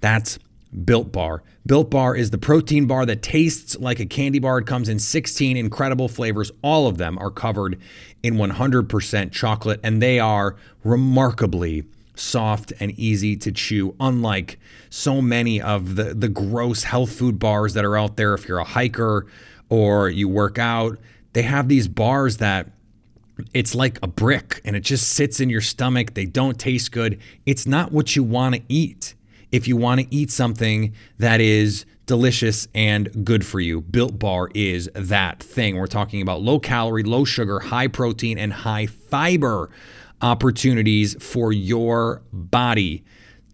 That's 0.00 0.38
Built 0.84 1.10
Bar. 1.12 1.42
Built 1.64 1.90
Bar 1.90 2.14
is 2.14 2.30
the 2.30 2.38
protein 2.38 2.86
bar 2.86 3.06
that 3.06 3.22
tastes 3.22 3.78
like 3.78 3.98
a 3.98 4.06
candy 4.06 4.38
bar. 4.38 4.58
It 4.58 4.66
comes 4.66 4.88
in 4.88 4.98
16 4.98 5.56
incredible 5.56 6.08
flavors. 6.08 6.50
All 6.62 6.86
of 6.86 6.98
them 6.98 7.18
are 7.18 7.30
covered 7.30 7.78
in 8.22 8.34
100% 8.34 9.32
chocolate, 9.32 9.80
and 9.82 10.02
they 10.02 10.18
are 10.18 10.56
remarkably 10.84 11.84
soft 12.14 12.72
and 12.80 12.92
easy 12.92 13.36
to 13.36 13.52
chew, 13.52 13.94
unlike 14.00 14.58
so 14.90 15.20
many 15.22 15.60
of 15.60 15.96
the, 15.96 16.14
the 16.14 16.28
gross 16.28 16.84
health 16.84 17.12
food 17.12 17.38
bars 17.38 17.74
that 17.74 17.84
are 17.84 17.96
out 17.96 18.16
there. 18.16 18.34
If 18.34 18.48
you're 18.48 18.58
a 18.58 18.64
hiker 18.64 19.26
or 19.68 20.08
you 20.08 20.28
work 20.28 20.58
out, 20.58 20.98
they 21.32 21.42
have 21.42 21.68
these 21.68 21.88
bars 21.88 22.38
that 22.38 22.70
it's 23.52 23.74
like 23.74 23.98
a 24.02 24.06
brick 24.06 24.62
and 24.64 24.74
it 24.74 24.80
just 24.80 25.08
sits 25.08 25.40
in 25.40 25.50
your 25.50 25.60
stomach. 25.60 26.14
They 26.14 26.24
don't 26.24 26.58
taste 26.58 26.92
good. 26.92 27.20
It's 27.44 27.66
not 27.66 27.92
what 27.92 28.16
you 28.16 28.22
want 28.22 28.54
to 28.54 28.62
eat 28.68 29.14
if 29.52 29.68
you 29.68 29.76
want 29.76 30.00
to 30.00 30.14
eat 30.14 30.30
something 30.30 30.94
that 31.18 31.40
is 31.40 31.84
delicious 32.06 32.68
and 32.74 33.24
good 33.24 33.44
for 33.44 33.60
you. 33.60 33.80
Built 33.80 34.18
Bar 34.18 34.50
is 34.54 34.88
that 34.94 35.42
thing. 35.42 35.76
We're 35.76 35.86
talking 35.86 36.22
about 36.22 36.40
low 36.40 36.58
calorie, 36.58 37.02
low 37.02 37.24
sugar, 37.24 37.58
high 37.58 37.88
protein, 37.88 38.38
and 38.38 38.52
high 38.52 38.86
fiber 38.86 39.70
opportunities 40.22 41.16
for 41.22 41.52
your 41.52 42.22
body. 42.32 43.04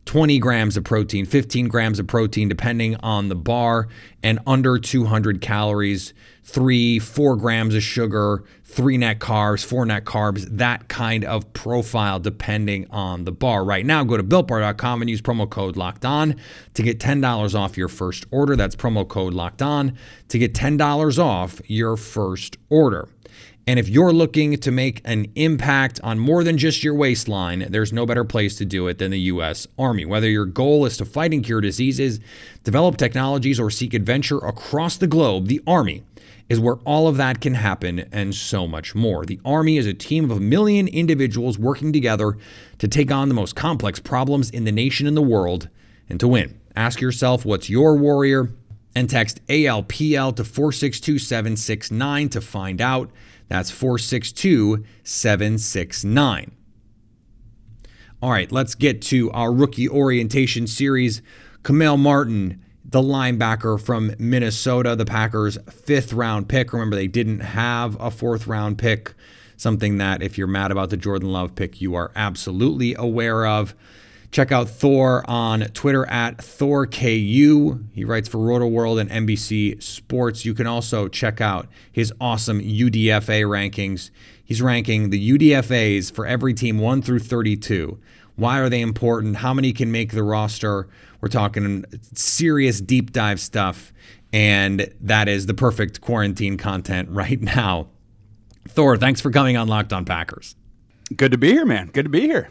20 0.05 0.39
grams 0.39 0.77
of 0.77 0.85
protein, 0.85 1.25
15 1.25 1.69
grams 1.69 1.99
of 1.99 2.07
protein, 2.07 2.49
depending 2.49 2.97
on 2.97 3.29
the 3.29 3.35
bar, 3.35 3.89
and 4.23 4.41
under 4.47 4.79
200 4.79 5.41
calories, 5.41 6.13
three, 6.43 6.99
four 6.99 7.37
grams 7.37 7.75
of 7.75 7.83
sugar, 7.83 8.43
three 8.65 8.99
net 8.99 9.21
carbs, 9.21 9.65
four 9.65 9.87
net 9.87 10.05
carbs, 10.05 10.47
that 10.57 10.89
kind 10.89 11.25
of 11.25 11.53
profile, 11.53 12.19
depending 12.19 12.87
on 12.91 13.25
the 13.25 13.33
bar. 13.33 13.65
Right 13.65 13.87
now, 13.87 14.03
go 14.03 14.17
to 14.17 14.25
builtbar.com 14.25 15.03
and 15.03 15.11
use 15.11 15.23
promo 15.23 15.49
code 15.49 15.77
locked 15.77 16.05
on 16.05 16.37
to 16.75 16.83
get 16.83 16.99
$10 16.99 17.55
off 17.55 17.77
your 17.77 17.89
first 17.89 18.27
order. 18.31 18.57
That's 18.57 18.75
promo 18.75 19.07
code 19.07 19.35
locked 19.35 19.63
on 19.63 19.97
to 20.29 20.39
get 20.39 20.53
$10 20.53 21.19
off 21.19 21.61
your 21.69 21.97
first 21.97 22.57
order. 22.71 23.09
And 23.67 23.79
if 23.79 23.89
you're 23.89 24.13
looking 24.13 24.57
to 24.57 24.71
make 24.73 25.01
an 25.05 25.27
impact 25.37 26.01
on 26.03 26.19
more 26.19 26.43
than 26.43 26.59
just 26.59 26.83
your 26.83 26.95
waistline, 26.95 27.67
there's 27.71 27.93
no 27.93 28.05
better 28.05 28.25
place 28.25 28.57
to 28.57 28.65
do 28.65 28.89
it 28.89 28.99
than 28.99 29.13
the 29.13 29.21
U.S. 29.21 29.69
Army. 29.79 30.05
Whether 30.05 30.29
your 30.29 30.47
goal 30.47 30.85
is 30.85 30.97
to 30.97 31.05
fight 31.05 31.33
and 31.33 31.45
cure 31.45 31.61
diseases, 31.61 32.19
develop 32.65 32.97
technologies, 32.97 33.61
or 33.61 33.71
seek 33.71 33.95
adventure 33.95 34.39
across 34.39 34.97
the 34.97 35.07
globe, 35.07 35.47
the 35.47 35.63
Army 35.65 36.03
is 36.49 36.59
where 36.59 36.77
all 36.85 37.07
of 37.07 37.17
that 37.17 37.41
can 37.41 37.55
happen 37.55 38.01
and 38.11 38.35
so 38.35 38.67
much 38.67 38.97
more. 38.97 39.25
The 39.25 39.41
Army 39.45 39.79
is 39.79 39.87
a 39.87 39.95
team 39.95 40.25
of 40.25 40.37
a 40.37 40.41
million 40.41 40.89
individuals 40.89 41.57
working 41.57 41.93
together 41.93 42.37
to 42.79 42.89
take 42.89 43.13
on 43.13 43.29
the 43.29 43.35
most 43.35 43.55
complex 43.55 44.01
problems 44.01 44.51
in 44.51 44.65
the 44.65 44.73
nation 44.73 45.07
and 45.07 45.17
the 45.17 45.23
world 45.23 45.69
and 46.09 46.19
to 46.19 46.27
win. 46.27 46.59
Ask 46.75 47.01
yourself 47.01 47.45
what's 47.45 47.71
your 47.71 47.97
warrior 47.97 48.51
and 48.95 49.09
text 49.09 49.41
ALPL 49.47 50.37
to 50.37 50.45
462769 50.45 52.29
to 52.31 52.41
find 52.41 52.81
out. 52.81 53.11
That's 53.53 53.71
462 53.71 54.83
769. 55.05 56.53
All 58.23 58.31
right, 58.31 58.51
let's 58.51 58.75
get 58.75 59.03
to 59.03 59.31
our 59.33 59.53
rookie 59.53 59.91
orientation 59.91 60.67
series. 60.67 61.21
Kamal 61.63 61.99
Martin, 61.99 62.65
the 62.83 63.03
linebacker 63.03 63.79
from 63.79 64.15
Minnesota, 64.19 64.97
the 64.97 65.05
Packers' 65.05 65.59
fifth 65.71 66.15
round 66.15 66.49
pick. 66.49 66.73
Remember, 66.73 66.97
they 66.97 67.07
didn't 67.07 67.41
have 67.41 68.01
a 68.01 68.11
fourth 68.11 68.47
round 68.47 68.79
pick, 68.79 69.13
something 69.59 69.99
that 69.99 70.23
if 70.23 70.39
you're 70.39 70.47
mad 70.47 70.71
about 70.71 70.89
the 70.89 70.97
Jordan 70.97 71.31
Love 71.31 71.55
pick, 71.55 71.83
you 71.83 71.95
are 71.95 72.11
absolutely 72.17 72.95
aware 72.95 73.45
of. 73.45 73.75
Check 74.33 74.51
out 74.51 74.71
Thor 74.71 75.23
on 75.29 75.61
Twitter 75.75 76.07
at 76.07 76.39
ThorKU. 76.39 77.85
He 77.93 78.05
writes 78.05 78.31
for 78.31 78.39
Rotoworld 78.39 78.99
and 78.99 79.11
NBC 79.11 79.83
Sports. 79.83 80.47
You 80.47 80.55
can 80.55 80.67
also 80.67 81.07
check 81.07 81.43
out 81.43 81.69
his 81.93 82.15
awesome 82.19 82.59
UDFA 82.59 83.43
rankings. 83.45 84.11
He's 84.43 84.63
ranking 84.63 85.11
the 85.11 85.39
UDFAs 85.39 86.11
for 86.11 86.27
every 86.27 86.55
team 86.55 86.79
1 86.79 87.03
through 87.03 87.19
32. 87.19 88.01
Why 88.37 88.59
are 88.59 88.71
they 88.71 88.81
important? 88.81 89.37
How 89.37 89.53
many 89.53 89.75
can 89.75 89.93
make 89.93 90.13
the 90.13 90.23
roster? 90.23 90.89
We're 91.21 91.29
talking 91.29 91.85
serious 92.15 92.81
deep 92.81 93.13
dive 93.13 93.39
stuff. 93.39 93.93
And 94.33 94.91
that 94.99 95.29
is 95.29 95.45
the 95.45 95.53
perfect 95.53 96.01
quarantine 96.01 96.57
content 96.57 97.09
right 97.13 97.41
now. 97.41 97.89
Thor, 98.67 98.97
thanks 98.97 99.21
for 99.21 99.31
coming 99.31 99.59
on 99.59 99.69
Locked 99.69 99.93
On 99.93 100.07
Packers. 100.07 100.57
Good 101.15 101.33
to 101.33 101.39
be 101.39 101.51
here, 101.53 101.67
man. 101.67 101.89
Good 101.89 102.05
to 102.05 102.09
be 102.09 102.23
here. 102.23 102.49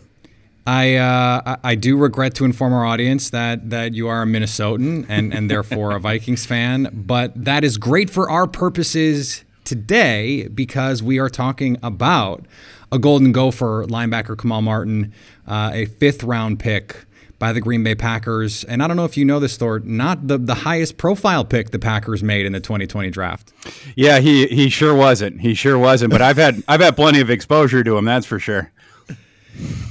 I 0.65 0.95
uh, 0.95 1.57
I 1.63 1.75
do 1.75 1.97
regret 1.97 2.35
to 2.35 2.45
inform 2.45 2.73
our 2.73 2.85
audience 2.85 3.29
that 3.31 3.69
that 3.71 3.93
you 3.93 4.07
are 4.07 4.21
a 4.21 4.25
Minnesotan 4.25 5.05
and 5.09 5.33
and 5.33 5.49
therefore 5.49 5.95
a 5.95 5.99
Vikings 6.11 6.45
fan, 6.45 6.89
but 6.93 7.31
that 7.45 7.63
is 7.63 7.77
great 7.77 8.09
for 8.09 8.29
our 8.29 8.47
purposes 8.47 9.43
today 9.63 10.47
because 10.47 11.01
we 11.01 11.19
are 11.19 11.29
talking 11.29 11.77
about 11.81 12.45
a 12.91 12.99
Golden 12.99 13.31
Gopher 13.31 13.85
linebacker 13.87 14.37
Kamal 14.37 14.61
Martin, 14.61 15.13
uh, 15.47 15.71
a 15.73 15.85
fifth 15.85 16.23
round 16.23 16.59
pick 16.59 17.05
by 17.39 17.51
the 17.51 17.59
Green 17.59 17.83
Bay 17.83 17.95
Packers. 17.95 18.63
And 18.65 18.83
I 18.83 18.87
don't 18.87 18.95
know 18.95 19.05
if 19.05 19.17
you 19.17 19.25
know 19.25 19.39
this, 19.39 19.57
Thor, 19.57 19.79
not 19.79 20.27
the, 20.27 20.37
the 20.37 20.53
highest 20.53 20.97
profile 20.97 21.43
pick 21.43 21.71
the 21.71 21.79
Packers 21.79 22.21
made 22.21 22.45
in 22.45 22.53
the 22.53 22.59
2020 22.59 23.09
draft. 23.09 23.51
Yeah, 23.95 24.19
he 24.19 24.45
he 24.47 24.69
sure 24.69 24.93
wasn't. 24.93 25.41
He 25.41 25.55
sure 25.55 25.79
wasn't. 25.79 26.11
But 26.11 26.21
I've 26.21 26.37
had 26.37 26.63
I've 26.67 26.81
had 26.81 26.95
plenty 26.95 27.19
of 27.19 27.31
exposure 27.31 27.83
to 27.83 27.97
him. 27.97 28.05
That's 28.05 28.27
for 28.27 28.37
sure. 28.37 28.71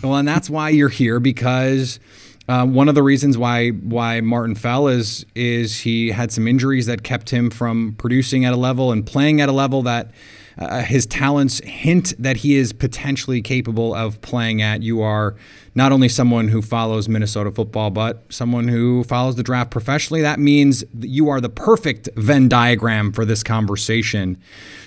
Well, 0.02 0.16
and 0.16 0.26
that's 0.26 0.48
why 0.50 0.70
you're 0.70 0.88
here 0.88 1.20
because 1.20 2.00
Uh, 2.48 2.66
one 2.66 2.88
of 2.88 2.96
the 2.96 3.02
reasons 3.02 3.38
why 3.38 3.70
why 3.70 4.20
Martin 4.20 4.56
fell 4.56 4.88
is 4.88 5.24
is 5.36 5.80
he 5.82 6.10
had 6.10 6.32
some 6.32 6.48
injuries 6.48 6.86
that 6.86 7.04
kept 7.04 7.30
him 7.30 7.48
from 7.48 7.94
producing 7.96 8.44
at 8.44 8.52
a 8.52 8.56
level 8.56 8.90
and 8.90 9.06
playing 9.06 9.40
at 9.40 9.48
a 9.48 9.52
level 9.52 9.82
that 9.82 10.10
uh, 10.58 10.82
his 10.82 11.06
talents 11.06 11.60
hint 11.64 12.12
that 12.18 12.38
he 12.38 12.56
is 12.56 12.72
potentially 12.72 13.40
capable 13.40 13.94
of 13.94 14.20
playing 14.20 14.60
at. 14.62 14.82
You 14.82 15.00
are 15.00 15.36
not 15.74 15.92
only 15.92 16.08
someone 16.08 16.48
who 16.48 16.62
follows 16.62 17.08
Minnesota 17.08 17.50
football, 17.50 17.90
but 17.90 18.24
someone 18.32 18.68
who 18.68 19.04
follows 19.04 19.36
the 19.36 19.42
draft 19.42 19.70
professionally. 19.70 20.22
That 20.22 20.40
means 20.40 20.84
that 20.92 21.08
you 21.08 21.28
are 21.28 21.40
the 21.40 21.48
perfect 21.48 22.08
Venn 22.16 22.48
diagram 22.48 23.12
for 23.12 23.24
this 23.24 23.42
conversation. 23.42 24.38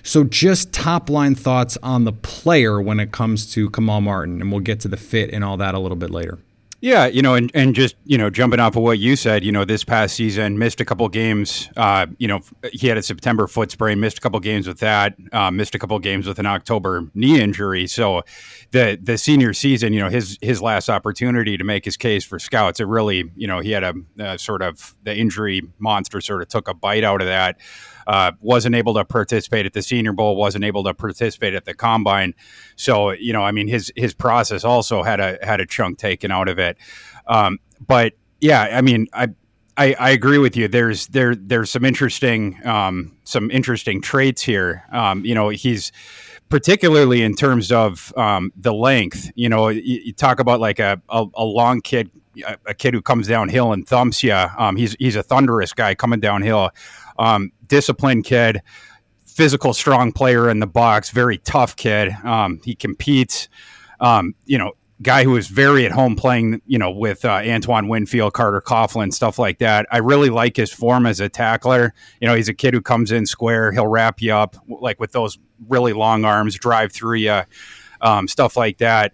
So, 0.04 0.24
just 0.24 0.74
top 0.74 1.10
line 1.10 1.36
thoughts 1.36 1.78
on 1.82 2.04
the 2.04 2.13
player 2.13 2.82
when 2.82 3.00
it 3.00 3.12
comes 3.12 3.52
to 3.54 3.70
Kamal 3.70 4.02
Martin, 4.02 4.42
and 4.42 4.52
we'll 4.52 4.62
get 4.62 4.80
to 4.82 4.88
the 4.88 4.98
fit 4.98 5.32
and 5.32 5.44
all 5.44 5.58
that 5.58 5.75
a 5.75 5.80
little 5.80 5.98
bit 5.98 6.10
later. 6.10 6.40
Yeah, 6.84 7.06
you 7.06 7.22
know, 7.22 7.34
and, 7.34 7.50
and 7.54 7.74
just, 7.74 7.96
you 8.04 8.18
know, 8.18 8.30
jumping 8.30 8.60
off 8.60 8.75
of 8.75 8.84
what 8.84 9.00
you 9.00 9.16
said, 9.16 9.46
you 9.46 9.54
know, 9.54 9.63
this 9.63 9.86
past 9.86 10.18
season, 10.18 10.60
missed 10.60 10.82
a 10.82 10.86
couple 10.86 11.08
games. 11.08 11.70
Uh, 11.78 12.08
you 12.18 12.28
know, 12.28 12.42
he 12.74 12.88
had 12.88 12.98
a 12.98 13.02
September 13.02 13.48
foot 13.48 13.72
sprain, 13.72 14.02
missed 14.02 14.18
a 14.18 14.22
couple 14.22 14.38
games 14.42 14.68
with 14.68 14.80
that, 14.80 15.16
uh, 15.32 15.50
missed 15.50 15.75
a 15.75 15.80
couple 15.80 15.98
games 16.00 16.28
with 16.28 16.40
an 16.40 16.46
October 16.46 17.08
knee 17.13 17.40
injury. 17.40 17.88
So 17.88 18.24
the 18.74 18.98
the 19.01 19.20
senior 19.20 19.53
season, 19.53 19.94
you 19.94 20.00
know, 20.00 20.10
his 20.10 20.38
his 20.42 20.60
last 20.60 20.89
opportunity 20.89 21.58
to 21.58 21.63
make 21.63 21.86
his 21.86 21.96
case 21.96 22.25
for 22.25 22.39
scouts, 22.39 22.80
it 22.80 22.88
really, 22.88 23.32
you 23.36 23.46
know, 23.46 23.60
he 23.60 23.70
had 23.70 23.84
a, 23.84 23.94
a 24.18 24.38
sort 24.39 24.63
of 24.63 24.96
the 25.03 25.15
injury 25.15 25.62
monster 25.77 26.20
sort 26.20 26.42
of 26.42 26.48
took 26.48 26.68
a 26.68 26.74
bite 26.74 27.03
out 27.03 27.22
of 27.22 27.27
that. 27.27 27.60
Uh, 28.08 28.32
wasn't 28.42 28.75
able 28.75 28.96
to 28.96 29.06
participate 29.06 29.68
at 29.68 29.74
the 29.74 29.82
Senior 29.84 30.12
Bowl, 30.12 30.36
wasn't 30.36 30.65
able 30.65 30.84
to 30.84 30.94
participate 30.94 31.53
at 31.53 31.65
the 31.65 31.74
Combine. 31.75 32.34
So 32.75 33.12
you 33.12 33.32
know, 33.32 33.44
I 33.44 33.51
mean, 33.51 33.68
his 33.68 33.94
his 33.96 34.15
process 34.15 34.63
also 34.63 35.03
had 35.03 35.20
a 35.20 35.38
had 35.44 35.62
a 35.62 35.68
chunk 35.68 36.00
taken 36.00 36.32
out 36.32 36.50
of 36.50 36.58
it. 36.58 36.75
Um, 37.27 37.60
but 37.86 38.13
yeah, 38.42 38.63
I 38.63 38.82
mean, 38.82 39.08
I, 39.13 39.30
I. 39.77 39.94
I, 40.00 40.10
agree 40.10 40.38
with 40.38 40.58
you. 40.58 40.68
There's 40.68 41.08
there 41.08 41.36
there's 41.36 41.72
some 41.72 41.86
interesting 41.86 42.60
um, 42.65 43.18
some 43.24 43.50
interesting 43.51 44.01
traits 44.01 44.42
here. 44.42 44.84
Um, 44.92 45.24
you 45.24 45.34
know, 45.34 45.50
he's 45.50 45.92
particularly 46.53 47.24
in 47.24 47.33
terms 47.33 47.72
of 47.72 48.15
um, 48.15 48.53
the 48.55 48.72
length. 48.72 49.31
You 49.33 49.50
know, 49.50 49.69
you, 49.69 50.01
you, 50.05 50.13
talk 50.13 50.39
about 50.39 50.60
like 50.60 50.77
a, 50.77 51.01
a, 51.10 51.25
a 51.33 51.43
long 51.43 51.81
kid, 51.81 52.12
a, 52.45 52.57
a, 52.67 52.74
kid 52.75 52.93
who 52.93 53.01
comes 53.01 53.27
downhill 53.27 53.74
and 53.74 53.88
thumps 53.88 54.22
you. 54.22 54.36
Um, 54.36 54.75
he's 54.75 54.95
he's 55.00 55.15
a 55.15 55.24
thunderous 55.24 55.74
guy 55.74 55.95
coming 55.95 56.19
downhill 56.19 56.69
um, 57.17 57.51
disciplined 57.65 58.25
kid, 58.25 58.62
physical, 59.25 59.74
strong 59.74 60.12
player 60.12 60.48
in 60.48 60.60
the 60.60 60.67
box, 60.67 61.10
very 61.10 61.39
tough 61.39 61.75
kid. 61.75 62.12
Um, 62.24 62.62
he 62.63 62.75
competes. 62.75 63.50
Um, 64.00 64.36
you 64.45 64.60
know, 64.60 64.74
guy 65.01 65.24
who 65.24 65.36
is 65.36 65.48
very 65.48 65.86
at 65.88 65.91
home 65.91 66.15
playing, 66.15 66.62
you 66.67 66.77
know, 66.77 66.91
with 66.91 67.25
uh, 67.25 67.41
Antoine 67.45 67.88
Winfield, 67.88 68.33
Carter 68.33 68.62
Coughlin, 68.62 69.12
stuff 69.12 69.39
like 69.39 69.57
that. 69.57 69.88
I 69.91 69.98
really 69.98 70.29
like 70.29 70.57
his 70.57 70.72
form 70.72 71.07
as 71.07 71.19
a 71.19 71.29
tackler. 71.29 71.93
You 72.22 72.27
know, 72.27 72.36
he's 72.36 72.50
a 72.50 72.53
kid 72.53 72.75
who 72.75 72.81
comes 72.81 73.12
in 73.12 73.25
square. 73.25 73.72
He'll 73.72 73.88
wrap 73.88 74.22
you 74.22 74.33
up 74.33 74.55
like 74.67 75.00
with 75.00 75.13
those 75.13 75.39
really 75.67 75.93
long 75.93 76.25
arms, 76.25 76.55
drive 76.55 76.91
through 76.91 77.17
you, 77.17 77.41
um, 78.01 78.27
stuff 78.27 78.58
like 78.58 78.77
that 78.79 79.13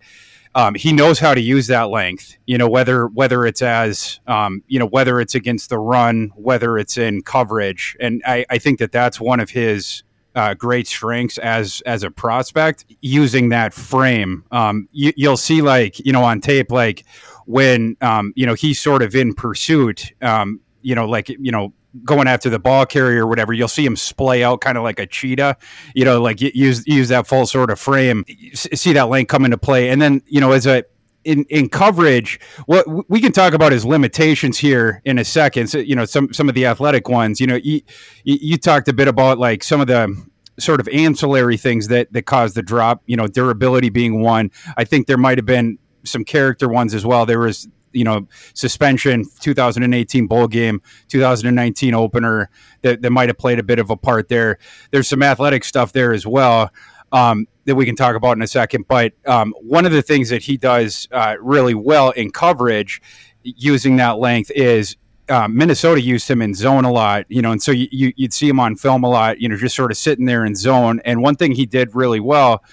um, 0.56 0.76
he 0.76 0.92
knows 0.94 1.20
how 1.20 1.34
to 1.34 1.42
use 1.42 1.68
that 1.68 1.90
length. 1.90 2.36
You 2.46 2.58
know 2.58 2.68
whether 2.68 3.08
whether 3.08 3.46
it's 3.46 3.62
as 3.62 4.20
um, 4.28 4.64
you 4.68 4.80
know 4.80 4.88
whether 4.88 5.20
it's 5.20 5.36
against 5.36 5.70
the 5.70 5.78
run, 5.78 6.32
whether 6.36 6.78
it's 6.78 6.98
in 6.98 7.22
coverage, 7.22 7.96
and 8.00 8.22
I, 8.26 8.46
I 8.50 8.58
think 8.58 8.80
that 8.80 8.92
that's 8.92 9.20
one 9.20 9.40
of 9.40 9.52
his 9.52 10.04
uh, 10.36 10.56
great 10.56 10.88
strengths 10.88 11.38
as 11.38 11.82
as 11.86 12.04
a 12.04 12.10
prospect. 12.10 12.86
Using 13.02 13.50
that 13.50 13.74
frame, 13.74 14.44
um, 14.52 14.90
you, 14.92 15.14
will 15.18 15.38
see 15.38 15.62
like 15.62 16.00
you 16.00 16.12
know 16.12 16.24
on 16.24 16.42
tape 16.42 16.72
like 16.72 17.06
when 17.46 17.96
um, 18.02 18.34
you 18.36 18.46
know 18.46 18.56
he's 18.56 18.80
sort 18.80 19.04
of 19.04 19.16
in 19.16 19.36
pursuit. 19.36 20.14
Um, 20.22 20.62
you 20.82 20.96
know, 20.96 21.08
like 21.08 21.30
you 21.30 21.52
know, 21.52 21.74
going 22.04 22.28
after 22.28 22.50
the 22.50 22.60
ball 22.60 22.86
carrier 22.86 23.26
or 23.26 23.28
whatever, 23.28 23.54
you'll 23.54 23.68
see 23.68 23.86
him 23.86 23.96
splay 23.96 24.44
out 24.44 24.62
kind 24.62 24.78
of 24.78 24.84
like 24.84 25.00
a 25.00 25.08
cheetah, 25.08 25.58
you 25.96 26.06
know, 26.06 26.22
like 26.22 26.42
use 26.42 26.86
use 26.88 27.10
that 27.10 27.28
full 27.28 27.46
sort 27.46 27.70
of 27.70 27.80
frame, 27.80 28.26
see 28.54 28.94
that 28.94 29.10
length 29.10 29.30
come 29.30 29.46
into 29.46 29.58
play, 29.58 29.90
and 29.90 30.02
then 30.02 30.22
you 30.28 30.40
know 30.40 30.52
as 30.52 30.66
a 30.66 30.84
in, 31.24 31.44
in 31.50 31.70
coverage, 31.70 32.40
what 32.66 32.86
we 33.10 33.20
can 33.20 33.32
talk 33.32 33.54
about 33.54 33.72
his 33.72 33.86
limitations 33.86 34.58
here 34.58 35.02
in 35.06 35.20
a 35.20 35.26
second. 35.26 35.68
So, 35.68 35.78
you 35.80 35.96
know, 35.96 36.06
some 36.06 36.34
some 36.34 36.48
of 36.50 36.56
the 36.56 36.66
athletic 36.66 37.10
ones. 37.10 37.42
You 37.42 37.48
know, 37.48 37.56
you, 37.56 37.82
you 38.24 38.58
talked 38.58 38.88
a 38.88 38.94
bit 38.94 39.08
about 39.08 39.38
like 39.38 39.64
some 39.64 39.82
of 39.82 39.88
the 39.88 40.16
sort 40.58 40.80
of 40.80 40.88
ancillary 40.90 41.58
things 41.58 41.88
that 41.90 42.12
that 42.14 42.24
caused 42.24 42.56
the 42.56 42.64
drop. 42.64 43.04
You 43.06 43.18
know, 43.18 43.28
durability 43.28 43.90
being 43.90 44.22
one. 44.22 44.52
I 44.78 44.86
think 44.86 45.08
there 45.08 45.18
might 45.18 45.38
have 45.38 45.46
been 45.46 45.78
some 46.04 46.24
character 46.24 46.70
ones 46.70 46.94
as 46.94 47.06
well. 47.06 47.26
There 47.26 47.40
was 47.40 47.68
you 47.92 48.04
know 48.04 48.28
suspension 48.54 49.26
2018 49.40 50.28
bowl 50.28 50.48
game 50.48 50.82
2019 51.08 51.94
opener 51.94 52.50
that, 52.82 53.02
that 53.02 53.10
might 53.10 53.30
have 53.30 53.38
played 53.38 53.60
a 53.60 53.64
bit 53.64 53.80
of 53.80 53.90
a 53.90 53.98
part 53.98 54.30
there 54.30 54.58
there's 54.92 55.08
some 55.08 55.24
athletic 55.24 55.64
stuff 55.64 55.94
there 55.94 56.14
as 56.14 56.26
well 56.26 56.72
um, 57.12 57.48
that 57.66 57.76
we 57.76 57.86
can 57.86 57.96
talk 57.96 58.16
about 58.16 58.38
in 58.38 58.42
a 58.42 58.48
second 58.48 58.88
but 58.88 59.14
um, 59.26 59.54
one 59.62 59.86
of 59.86 59.92
the 59.92 60.02
things 60.02 60.30
that 60.30 60.44
he 60.44 60.58
does 60.58 61.08
uh, 61.12 61.36
really 61.42 61.74
well 61.74 62.12
in 62.12 62.32
coverage 62.32 63.02
using 63.44 63.98
that 63.98 64.20
length 64.20 64.52
is 64.56 64.96
uh, 65.30 65.48
Minnesota 65.48 66.02
used 66.02 66.28
him 66.28 66.42
in 66.42 66.56
zone 66.56 66.86
a 66.86 66.92
lot, 66.92 67.26
you 67.30 67.42
know, 67.42 67.52
and 67.52 67.62
so 67.62 67.72
you, 67.72 67.88
you, 67.92 68.14
would 68.18 68.34
see 68.34 68.50
him 68.50 68.60
on 68.60 68.76
film 68.76 69.04
a 69.04 69.10
lot, 69.10 69.40
you 69.40 69.48
know, 69.48 69.56
just 69.56 69.76
sort 69.76 69.92
of 69.92 69.98
sitting 69.98 70.26
there 70.26 70.44
in 70.44 70.56
zone. 70.56 71.00
And 71.06 71.22
one 71.22 71.36
thing 71.36 71.52
he 71.52 71.68
did 71.68 71.94
really 71.94 72.20
well, 72.20 72.64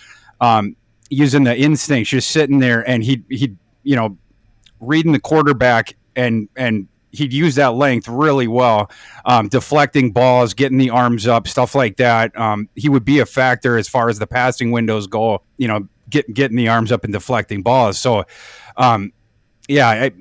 um, 0.40 0.74
using 1.10 1.44
the 1.44 1.56
instincts, 1.56 2.10
just 2.10 2.30
sitting 2.30 2.58
there, 2.58 2.88
and 2.88 3.04
he 3.04 3.22
he 3.28 3.54
you 3.82 3.96
know 3.96 4.16
reading 4.80 5.12
the 5.12 5.20
quarterback 5.20 5.96
and 6.14 6.48
and 6.56 6.88
he'd 7.10 7.32
use 7.32 7.54
that 7.54 7.74
length 7.74 8.08
really 8.08 8.46
well, 8.46 8.90
um, 9.24 9.48
deflecting 9.48 10.12
balls, 10.12 10.54
getting 10.54 10.78
the 10.78 10.90
arms 10.90 11.26
up, 11.26 11.48
stuff 11.48 11.74
like 11.74 11.96
that. 11.96 12.36
Um, 12.38 12.68
he 12.74 12.88
would 12.88 13.04
be 13.04 13.20
a 13.20 13.26
factor 13.26 13.78
as 13.78 13.88
far 13.88 14.08
as 14.08 14.18
the 14.18 14.26
passing 14.26 14.70
windows 14.70 15.06
go. 15.06 15.42
You 15.56 15.68
know, 15.68 15.88
get, 16.10 16.32
getting 16.32 16.56
the 16.56 16.68
arms 16.68 16.92
up 16.92 17.04
and 17.04 17.12
deflecting 17.12 17.62
balls. 17.62 17.98
So, 17.98 18.24
um, 18.76 19.12
yeah, 19.68 19.88
I, 19.88 20.12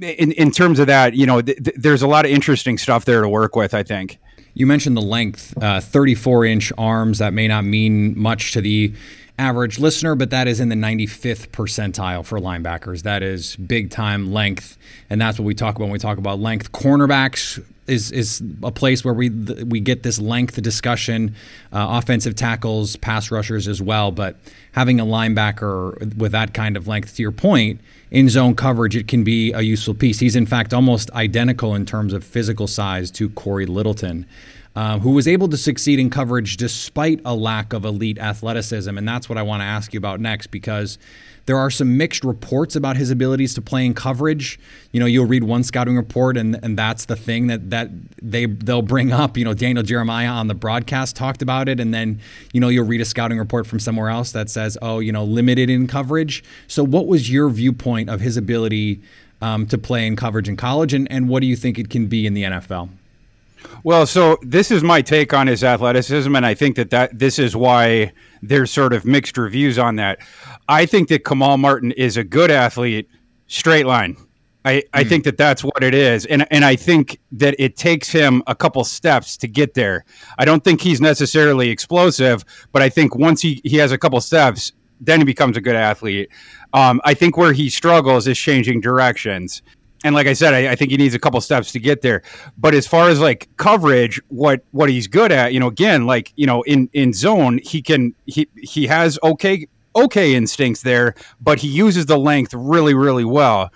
in 0.00 0.32
in 0.32 0.50
terms 0.50 0.78
of 0.78 0.86
that, 0.86 1.14
you 1.14 1.26
know, 1.26 1.42
th- 1.42 1.62
th- 1.62 1.76
there's 1.76 2.02
a 2.02 2.06
lot 2.06 2.24
of 2.24 2.30
interesting 2.30 2.78
stuff 2.78 3.04
there 3.04 3.20
to 3.20 3.28
work 3.28 3.56
with. 3.56 3.74
I 3.74 3.82
think. 3.82 4.18
You 4.54 4.66
mentioned 4.66 4.96
the 4.96 5.02
length, 5.02 5.54
uh, 5.62 5.80
34 5.80 6.46
inch 6.46 6.72
arms. 6.78 7.18
That 7.18 7.34
may 7.34 7.46
not 7.46 7.66
mean 7.66 8.18
much 8.18 8.52
to 8.52 8.62
the 8.62 8.94
average 9.38 9.78
listener, 9.78 10.14
but 10.14 10.30
that 10.30 10.48
is 10.48 10.60
in 10.60 10.68
the 10.68 10.76
95th 10.76 11.48
percentile 11.48 12.24
for 12.24 12.38
linebackers. 12.38 13.02
That 13.02 13.22
is 13.22 13.56
big 13.56 13.90
time 13.90 14.32
length, 14.32 14.78
and 15.10 15.20
that's 15.20 15.38
what 15.38 15.44
we 15.44 15.54
talk 15.54 15.76
about 15.76 15.84
when 15.84 15.92
we 15.92 15.98
talk 15.98 16.18
about 16.18 16.40
length. 16.40 16.72
Cornerbacks 16.72 17.62
is 17.86 18.10
is 18.10 18.42
a 18.62 18.72
place 18.72 19.04
where 19.04 19.14
we 19.14 19.30
we 19.30 19.80
get 19.80 20.02
this 20.02 20.18
length 20.18 20.60
discussion. 20.62 21.34
Uh, 21.72 21.86
offensive 21.90 22.34
tackles, 22.34 22.96
pass 22.96 23.30
rushers 23.30 23.68
as 23.68 23.82
well, 23.82 24.10
but 24.10 24.36
having 24.72 25.00
a 25.00 25.04
linebacker 25.04 26.14
with 26.16 26.32
that 26.32 26.54
kind 26.54 26.76
of 26.76 26.88
length, 26.88 27.16
to 27.16 27.22
your 27.22 27.32
point, 27.32 27.80
in 28.10 28.28
zone 28.28 28.54
coverage, 28.54 28.96
it 28.96 29.08
can 29.08 29.24
be 29.24 29.52
a 29.52 29.60
useful 29.60 29.94
piece. 29.94 30.20
He's 30.20 30.36
in 30.36 30.46
fact 30.46 30.72
almost 30.72 31.10
identical 31.12 31.74
in 31.74 31.84
terms 31.86 32.12
of 32.12 32.24
physical 32.24 32.66
size 32.66 33.10
to 33.12 33.28
Corey 33.30 33.66
Littleton 33.66 34.26
um, 34.76 35.00
who 35.00 35.10
was 35.10 35.26
able 35.26 35.48
to 35.48 35.56
succeed 35.56 35.98
in 35.98 36.10
coverage 36.10 36.58
despite 36.58 37.20
a 37.24 37.34
lack 37.34 37.72
of 37.72 37.86
elite 37.86 38.18
athleticism. 38.18 38.96
And 38.96 39.08
that's 39.08 39.26
what 39.26 39.38
I 39.38 39.42
want 39.42 39.62
to 39.62 39.64
ask 39.64 39.94
you 39.94 39.98
about 39.98 40.20
next 40.20 40.48
because 40.48 40.98
there 41.46 41.56
are 41.56 41.70
some 41.70 41.96
mixed 41.96 42.24
reports 42.24 42.76
about 42.76 42.96
his 42.96 43.10
abilities 43.10 43.54
to 43.54 43.62
play 43.62 43.86
in 43.86 43.94
coverage. 43.94 44.60
You 44.92 45.00
know, 45.00 45.06
you'll 45.06 45.26
read 45.26 45.44
one 45.44 45.62
scouting 45.62 45.96
report, 45.96 46.36
and 46.36 46.62
and 46.62 46.76
that's 46.76 47.06
the 47.06 47.16
thing 47.16 47.46
that 47.46 47.70
that 47.70 47.88
they 48.20 48.46
they'll 48.46 48.82
bring 48.82 49.12
up. 49.12 49.36
You 49.36 49.44
know, 49.44 49.54
Daniel 49.54 49.84
Jeremiah 49.84 50.28
on 50.28 50.48
the 50.48 50.54
broadcast 50.54 51.16
talked 51.16 51.42
about 51.42 51.68
it, 51.68 51.80
and 51.80 51.94
then 51.94 52.20
you 52.52 52.60
know 52.60 52.68
you'll 52.68 52.86
read 52.86 53.00
a 53.00 53.04
scouting 53.04 53.38
report 53.38 53.66
from 53.66 53.78
somewhere 53.78 54.08
else 54.08 54.32
that 54.32 54.50
says, 54.50 54.76
oh, 54.82 54.98
you 54.98 55.12
know, 55.12 55.24
limited 55.24 55.70
in 55.70 55.86
coverage. 55.86 56.42
So, 56.66 56.84
what 56.84 57.06
was 57.06 57.30
your 57.30 57.48
viewpoint 57.48 58.10
of 58.10 58.20
his 58.20 58.36
ability 58.36 59.00
um, 59.40 59.66
to 59.68 59.78
play 59.78 60.04
in 60.06 60.16
coverage 60.16 60.48
in 60.48 60.56
college, 60.56 60.92
and 60.92 61.10
and 61.12 61.28
what 61.28 61.40
do 61.40 61.46
you 61.46 61.56
think 61.56 61.78
it 61.78 61.88
can 61.88 62.08
be 62.08 62.26
in 62.26 62.34
the 62.34 62.42
NFL? 62.42 62.90
Well, 63.84 64.06
so 64.06 64.38
this 64.42 64.70
is 64.70 64.82
my 64.82 65.02
take 65.02 65.32
on 65.32 65.46
his 65.46 65.62
athleticism, 65.62 66.34
and 66.34 66.44
I 66.44 66.54
think 66.54 66.76
that, 66.76 66.90
that 66.90 67.18
this 67.18 67.38
is 67.38 67.54
why 67.54 68.12
there's 68.42 68.70
sort 68.70 68.92
of 68.92 69.04
mixed 69.04 69.38
reviews 69.38 69.78
on 69.78 69.96
that. 69.96 70.18
I 70.68 70.86
think 70.86 71.08
that 71.08 71.24
Kamal 71.24 71.58
Martin 71.58 71.92
is 71.92 72.16
a 72.16 72.24
good 72.24 72.50
athlete, 72.50 73.08
straight 73.46 73.86
line. 73.86 74.16
I, 74.64 74.82
I 74.92 75.04
mm. 75.04 75.08
think 75.08 75.24
that 75.24 75.36
that's 75.36 75.62
what 75.62 75.84
it 75.84 75.94
is. 75.94 76.26
And, 76.26 76.44
and 76.50 76.64
I 76.64 76.74
think 76.74 77.20
that 77.30 77.54
it 77.58 77.76
takes 77.76 78.08
him 78.08 78.42
a 78.48 78.54
couple 78.56 78.82
steps 78.82 79.36
to 79.38 79.46
get 79.46 79.74
there. 79.74 80.04
I 80.38 80.44
don't 80.44 80.64
think 80.64 80.80
he's 80.80 81.00
necessarily 81.00 81.70
explosive, 81.70 82.44
but 82.72 82.82
I 82.82 82.88
think 82.88 83.14
once 83.14 83.40
he, 83.40 83.60
he 83.62 83.76
has 83.76 83.92
a 83.92 83.98
couple 83.98 84.20
steps, 84.20 84.72
then 85.00 85.20
he 85.20 85.24
becomes 85.24 85.56
a 85.56 85.60
good 85.60 85.76
athlete. 85.76 86.30
Um, 86.72 87.00
I 87.04 87.14
think 87.14 87.36
where 87.36 87.52
he 87.52 87.70
struggles 87.70 88.26
is 88.26 88.36
changing 88.36 88.80
directions 88.80 89.62
and 90.06 90.14
like 90.14 90.28
I 90.28 90.34
said, 90.34 90.54
I, 90.54 90.70
I, 90.70 90.76
think 90.76 90.92
he 90.92 90.96
needs 90.96 91.16
a 91.16 91.18
couple 91.18 91.40
steps 91.40 91.72
to 91.72 91.80
get 91.80 92.00
there. 92.00 92.22
But 92.56 92.74
as 92.74 92.86
far 92.86 93.08
as 93.08 93.18
like 93.18 93.48
coverage, 93.56 94.20
what 94.28 94.62
what 94.70 94.88
he's 94.88 95.08
good 95.08 95.32
at, 95.32 95.52
you 95.52 95.58
know, 95.58 95.66
again, 95.66 96.06
like 96.06 96.32
you 96.36 96.46
know, 96.46 96.62
in 96.62 96.88
in 96.92 97.12
zone, 97.12 97.58
he 97.58 97.82
can 97.82 98.14
he 98.26 98.48
he 98.54 98.86
has 98.86 99.18
okay 99.24 99.66
okay 99.96 100.36
instincts 100.36 100.82
there, 100.82 101.16
but 101.40 101.58
he 101.58 101.66
uses 101.66 102.06
the 102.06 102.16
length 102.16 102.54
really 102.54 102.94
really 102.94 103.24
well. 103.24 103.70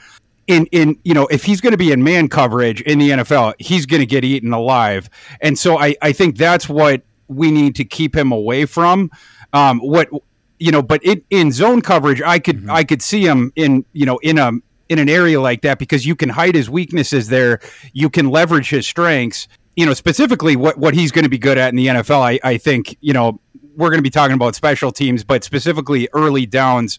in 0.46 0.66
in 0.66 0.96
you 1.02 1.14
know 1.14 1.26
if 1.32 1.42
he's 1.42 1.60
going 1.60 1.72
to 1.72 1.78
be 1.78 1.90
in 1.90 2.04
man 2.04 2.28
coverage 2.28 2.80
in 2.82 3.00
the 3.00 3.10
NFL, 3.10 3.54
he's 3.58 3.84
going 3.84 4.00
to 4.00 4.06
get 4.06 4.24
eaten 4.24 4.52
alive. 4.52 5.10
And 5.40 5.58
so 5.58 5.80
I 5.80 5.96
I 6.00 6.12
think 6.12 6.36
that's 6.36 6.68
what 6.68 7.02
we 7.26 7.50
need 7.50 7.74
to 7.74 7.84
keep 7.84 8.14
him 8.14 8.30
away 8.30 8.66
from. 8.66 9.10
Um, 9.52 9.80
what 9.80 10.08
you 10.60 10.70
know, 10.70 10.82
but 10.82 11.04
it, 11.04 11.24
in 11.30 11.50
zone 11.50 11.80
coverage, 11.80 12.22
I 12.22 12.38
could 12.38 12.58
mm-hmm. 12.58 12.70
I 12.70 12.84
could 12.84 13.02
see 13.02 13.26
him 13.26 13.52
in 13.56 13.84
you 13.92 14.06
know 14.06 14.18
in 14.18 14.38
a 14.38 14.52
in 14.90 14.98
an 14.98 15.08
area 15.08 15.40
like 15.40 15.62
that 15.62 15.78
because 15.78 16.04
you 16.04 16.14
can 16.14 16.28
hide 16.28 16.54
his 16.54 16.68
weaknesses 16.68 17.28
there, 17.28 17.60
you 17.94 18.10
can 18.10 18.28
leverage 18.28 18.68
his 18.68 18.86
strengths. 18.86 19.48
You 19.76 19.86
know, 19.86 19.94
specifically 19.94 20.56
what 20.56 20.76
what 20.76 20.92
he's 20.92 21.12
going 21.12 21.22
to 21.22 21.30
be 21.30 21.38
good 21.38 21.56
at 21.56 21.70
in 21.70 21.76
the 21.76 21.86
NFL. 21.86 22.20
I, 22.20 22.40
I 22.44 22.58
think 22.58 22.98
you 23.00 23.14
know 23.14 23.40
we're 23.76 23.88
going 23.88 23.98
to 23.98 24.02
be 24.02 24.10
talking 24.10 24.34
about 24.34 24.54
special 24.54 24.92
teams, 24.92 25.24
but 25.24 25.44
specifically 25.44 26.08
early 26.12 26.44
downs, 26.44 26.98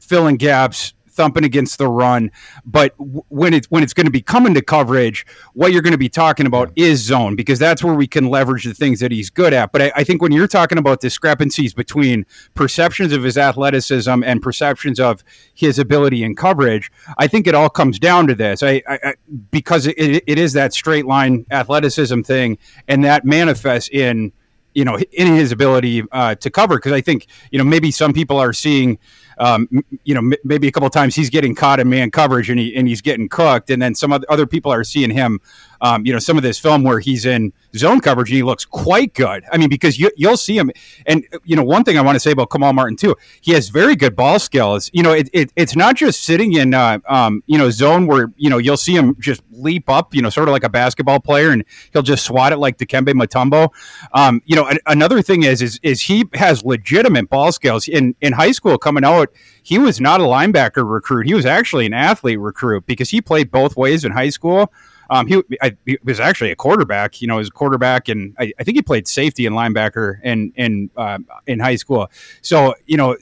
filling 0.00 0.36
gaps, 0.36 0.92
thumping 1.18 1.44
against 1.44 1.78
the 1.78 1.88
run. 1.88 2.30
But 2.64 2.94
when 2.96 3.52
it's 3.52 3.66
when 3.70 3.82
it's 3.82 3.92
going 3.92 4.06
to 4.06 4.12
be 4.12 4.22
coming 4.22 4.54
to 4.54 4.62
coverage, 4.62 5.26
what 5.52 5.72
you're 5.72 5.82
going 5.82 5.92
to 5.92 5.98
be 5.98 6.08
talking 6.08 6.46
about 6.46 6.70
is 6.76 7.00
zone 7.00 7.34
because 7.34 7.58
that's 7.58 7.82
where 7.82 7.94
we 7.94 8.06
can 8.06 8.30
leverage 8.30 8.64
the 8.64 8.72
things 8.72 9.00
that 9.00 9.10
he's 9.10 9.28
good 9.28 9.52
at. 9.52 9.72
But 9.72 9.82
I, 9.82 9.92
I 9.96 10.04
think 10.04 10.22
when 10.22 10.30
you're 10.30 10.46
talking 10.46 10.78
about 10.78 11.00
discrepancies 11.00 11.74
between 11.74 12.24
perceptions 12.54 13.12
of 13.12 13.24
his 13.24 13.36
athleticism 13.36 14.22
and 14.22 14.40
perceptions 14.40 15.00
of 15.00 15.24
his 15.52 15.80
ability 15.80 16.22
in 16.22 16.36
coverage, 16.36 16.90
I 17.18 17.26
think 17.26 17.48
it 17.48 17.54
all 17.54 17.68
comes 17.68 17.98
down 17.98 18.28
to 18.28 18.34
this. 18.36 18.62
I, 18.62 18.82
I 18.86 19.14
because 19.50 19.88
it, 19.88 19.96
it 19.98 20.38
is 20.38 20.52
that 20.52 20.72
straight 20.72 21.04
line 21.04 21.46
athleticism 21.50 22.20
thing, 22.20 22.58
and 22.86 23.04
that 23.04 23.24
manifests 23.24 23.88
in 23.90 24.32
you 24.74 24.84
know 24.84 24.96
in 25.12 25.34
his 25.34 25.50
ability 25.50 26.04
uh, 26.12 26.36
to 26.36 26.50
cover 26.50 26.76
because 26.76 26.92
I 26.92 27.00
think 27.00 27.26
you 27.50 27.58
know 27.58 27.64
maybe 27.64 27.90
some 27.90 28.12
people 28.12 28.38
are 28.38 28.52
seeing 28.52 28.98
um, 29.38 29.68
you 30.04 30.14
know, 30.14 30.20
m- 30.20 30.34
maybe 30.44 30.68
a 30.68 30.72
couple 30.72 30.88
times 30.90 31.14
he's 31.14 31.30
getting 31.30 31.54
caught 31.54 31.80
in 31.80 31.88
man 31.88 32.10
coverage 32.10 32.50
and 32.50 32.58
he 32.58 32.74
and 32.76 32.88
he's 32.88 33.00
getting 33.00 33.28
cooked, 33.28 33.70
and 33.70 33.80
then 33.80 33.94
some 33.94 34.12
other 34.12 34.46
people 34.46 34.72
are 34.72 34.84
seeing 34.84 35.10
him, 35.10 35.40
um, 35.80 36.04
you 36.04 36.12
know, 36.12 36.18
some 36.18 36.36
of 36.36 36.42
this 36.42 36.58
film 36.58 36.82
where 36.82 37.00
he's 37.00 37.24
in 37.26 37.52
zone 37.76 38.00
coverage 38.00 38.30
and 38.30 38.36
he 38.36 38.42
looks 38.42 38.64
quite 38.64 39.14
good. 39.14 39.44
I 39.52 39.58
mean, 39.58 39.68
because 39.68 39.98
you 39.98 40.10
you'll 40.16 40.36
see 40.36 40.56
him, 40.56 40.70
and 41.06 41.26
you 41.44 41.56
know, 41.56 41.62
one 41.62 41.84
thing 41.84 41.98
I 41.98 42.02
want 42.02 42.16
to 42.16 42.20
say 42.20 42.32
about 42.32 42.50
Kamal 42.50 42.72
Martin 42.72 42.96
too, 42.96 43.16
he 43.40 43.52
has 43.52 43.68
very 43.68 43.96
good 43.96 44.16
ball 44.16 44.38
skills. 44.38 44.90
You 44.92 45.02
know, 45.02 45.12
it, 45.12 45.28
it 45.32 45.52
it's 45.56 45.76
not 45.76 45.96
just 45.96 46.24
sitting 46.24 46.52
in 46.54 46.74
uh, 46.74 46.98
um, 47.08 47.42
you 47.46 47.58
know 47.58 47.70
zone 47.70 48.06
where 48.06 48.32
you 48.36 48.50
know 48.50 48.58
you'll 48.58 48.76
see 48.76 48.94
him 48.94 49.16
just 49.18 49.42
leap 49.50 49.88
up, 49.88 50.14
you 50.14 50.22
know, 50.22 50.30
sort 50.30 50.48
of 50.48 50.52
like 50.52 50.64
a 50.64 50.68
basketball 50.68 51.20
player, 51.20 51.50
and 51.50 51.64
he'll 51.92 52.02
just 52.02 52.24
swat 52.24 52.52
it 52.52 52.58
like 52.58 52.78
Dikembe 52.78 53.12
Mutombo. 53.12 53.70
Um, 54.12 54.42
you 54.46 54.56
know, 54.56 54.68
a- 54.68 54.78
another 54.90 55.22
thing 55.22 55.42
is 55.42 55.62
is 55.62 55.80
is 55.82 56.02
he 56.02 56.24
has 56.34 56.64
legitimate 56.64 57.28
ball 57.28 57.52
skills 57.52 57.88
in 57.88 58.14
in 58.20 58.32
high 58.32 58.52
school 58.52 58.78
coming 58.78 59.04
out 59.04 59.28
he 59.68 59.78
was 59.78 60.00
not 60.00 60.18
a 60.22 60.24
linebacker 60.24 60.90
recruit. 60.90 61.26
He 61.26 61.34
was 61.34 61.44
actually 61.44 61.84
an 61.84 61.92
athlete 61.92 62.40
recruit 62.40 62.86
because 62.86 63.10
he 63.10 63.20
played 63.20 63.50
both 63.50 63.76
ways 63.76 64.02
in 64.02 64.12
high 64.12 64.30
school. 64.30 64.72
Um, 65.10 65.26
he, 65.26 65.42
I, 65.62 65.76
he, 65.86 65.98
was 66.04 66.20
actually 66.20 66.50
a 66.50 66.56
quarterback. 66.56 67.20
You 67.20 67.28
know, 67.28 67.36
was 67.36 67.48
a 67.48 67.52
quarterback, 67.52 68.08
and 68.08 68.34
I, 68.38 68.52
I, 68.58 68.64
think 68.64 68.76
he 68.76 68.82
played 68.82 69.08
safety 69.08 69.46
and 69.46 69.56
linebacker 69.56 70.20
in 70.22 70.52
in 70.56 70.90
uh, 70.96 71.18
in 71.46 71.60
high 71.60 71.76
school. 71.76 72.10
So 72.42 72.74
you 72.86 72.96
know, 72.96 73.16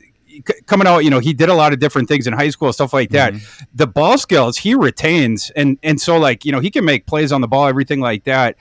coming 0.67 0.87
out, 0.87 0.99
you 0.99 1.11
know, 1.11 1.19
he 1.19 1.33
did 1.33 1.49
a 1.49 1.55
lot 1.55 1.73
of 1.73 1.79
different 1.79 2.09
things 2.09 2.27
in 2.27 2.33
high 2.33 2.51
school, 2.51 2.73
stuff 2.73 2.93
like 2.93 3.11
that. 3.11 3.35
Mm-hmm. 3.35 3.65
The 3.75 3.87
ball 3.87 4.19
skills 4.19 4.59
he 4.59 4.75
retains, 4.75 5.51
and 5.51 5.79
and 5.83 6.01
so 6.01 6.19
like 6.19 6.45
you 6.45 6.53
know, 6.53 6.61
he 6.61 6.71
can 6.71 6.85
make 6.85 7.07
plays 7.07 7.33
on 7.33 7.41
the 7.41 7.49
ball, 7.49 7.67
everything 7.67 8.01
like 8.01 8.25
that. 8.25 8.57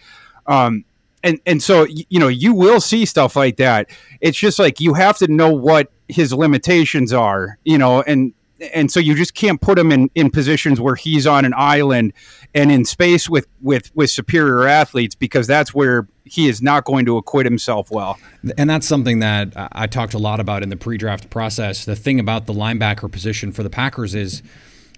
Um, 0.46 0.86
and 1.24 1.40
and 1.46 1.62
so 1.62 1.86
you 1.86 2.20
know, 2.20 2.28
you 2.28 2.54
will 2.54 2.80
see 2.80 3.06
stuff 3.06 3.36
like 3.36 3.58
that. 3.58 3.90
It's 4.22 4.38
just 4.38 4.60
like 4.60 4.80
you 4.80 4.94
have 4.94 5.18
to 5.18 5.28
know 5.28 5.52
what 5.52 5.92
his 6.08 6.32
limitations 6.34 7.12
are, 7.12 7.58
you 7.64 7.78
know, 7.78 8.02
and 8.04 8.34
and 8.74 8.92
so 8.92 9.00
you 9.00 9.16
just 9.16 9.34
can't 9.34 9.60
put 9.60 9.78
him 9.78 9.92
in, 9.92 10.10
in 10.16 10.30
positions 10.30 10.80
where 10.80 10.96
he's 10.96 11.28
on 11.28 11.46
an 11.46 11.54
island 11.56 12.14
and 12.54 12.72
in 12.72 12.86
space 12.86 13.30
with, 13.30 13.48
with, 13.62 13.94
with 13.96 14.10
superior 14.10 14.68
athletes 14.68 15.16
because 15.16 15.48
that's 15.48 15.74
where 15.74 16.08
he 16.24 16.48
is 16.48 16.62
not 16.62 16.86
going 16.86 17.06
to 17.06 17.18
acquit 17.18 17.46
himself 17.46 17.92
well. 17.92 18.18
And 18.58 18.70
that's 18.70 18.88
something 18.88 19.20
that 19.20 19.52
I 19.74 19.88
talked 19.88 20.14
a 20.14 20.18
lot 20.18 20.40
about 20.40 20.64
in 20.64 20.70
the 20.70 20.78
pre-draft 20.78 21.30
process. 21.30 21.86
The 21.86 21.96
thing 21.96 22.20
about 22.20 22.46
the 22.46 22.54
linebacker 22.54 23.12
position 23.12 23.52
for 23.52 23.62
the 23.62 23.70
Packers 23.70 24.16
is 24.16 24.42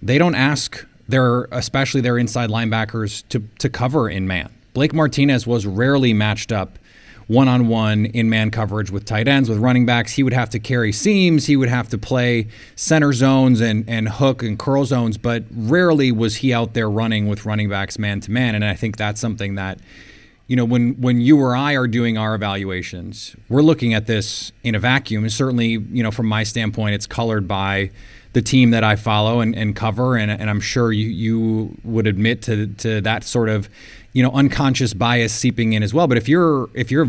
they 0.01 0.17
don't 0.17 0.35
ask 0.35 0.85
their 1.07 1.45
especially 1.51 2.01
their 2.01 2.17
inside 2.17 2.49
linebackers 2.49 3.23
to 3.29 3.43
to 3.59 3.69
cover 3.69 4.09
in 4.09 4.27
man. 4.27 4.49
Blake 4.73 4.93
Martinez 4.93 5.47
was 5.47 5.65
rarely 5.65 6.13
matched 6.13 6.51
up 6.51 6.77
one 7.27 7.47
on 7.47 7.67
one 7.67 8.05
in 8.07 8.29
man 8.29 8.49
coverage 8.51 8.89
with 8.89 9.05
tight 9.05 9.27
ends, 9.27 9.49
with 9.49 9.59
running 9.59 9.85
backs. 9.85 10.13
He 10.13 10.23
would 10.23 10.33
have 10.33 10.49
to 10.51 10.59
carry 10.59 10.91
seams, 10.91 11.45
he 11.45 11.55
would 11.55 11.69
have 11.69 11.89
to 11.89 11.97
play 11.97 12.47
center 12.75 13.13
zones 13.13 13.61
and, 13.61 13.87
and 13.87 14.09
hook 14.09 14.41
and 14.41 14.57
curl 14.57 14.85
zones, 14.85 15.17
but 15.17 15.43
rarely 15.51 16.11
was 16.11 16.37
he 16.37 16.53
out 16.53 16.73
there 16.73 16.89
running 16.89 17.27
with 17.27 17.45
running 17.45 17.69
backs 17.69 17.99
man 17.99 18.21
to 18.21 18.31
man. 18.31 18.55
And 18.55 18.63
I 18.63 18.73
think 18.73 18.97
that's 18.97 19.19
something 19.21 19.55
that 19.55 19.79
you 20.47 20.55
know, 20.55 20.63
when 20.63 20.93
when 21.01 21.19
you 21.19 21.39
or 21.41 21.55
I 21.55 21.73
are 21.73 21.87
doing 21.87 22.17
our 22.17 22.33
evaluations, 22.33 23.35
we're 23.49 23.61
looking 23.61 23.93
at 23.93 24.07
this 24.07 24.53
in 24.63 24.75
a 24.75 24.79
vacuum. 24.79 25.25
And 25.25 25.31
certainly, 25.31 25.67
you 25.67 26.01
know, 26.01 26.11
from 26.11 26.25
my 26.25 26.43
standpoint, 26.43 26.95
it's 26.95 27.05
colored 27.05 27.49
by 27.49 27.91
the 28.31 28.41
team 28.41 28.71
that 28.71 28.83
I 28.83 28.95
follow 28.95 29.41
and, 29.41 29.55
and 29.55 29.75
cover, 29.75 30.15
and, 30.15 30.31
and 30.31 30.49
I'm 30.49 30.61
sure 30.61 30.91
you 30.91 31.07
you 31.07 31.77
would 31.83 32.07
admit 32.07 32.41
to 32.43 32.67
to 32.67 33.01
that 33.01 33.25
sort 33.25 33.49
of 33.49 33.69
you 34.17 34.23
know 34.23 34.31
unconscious 34.31 34.95
bias 34.95 35.31
seeping 35.31 35.73
in 35.73 35.83
as 35.83 35.93
well. 35.93 36.07
But 36.07 36.17
if 36.17 36.27
you're 36.27 36.71
if 36.73 36.89
you're 36.89 37.07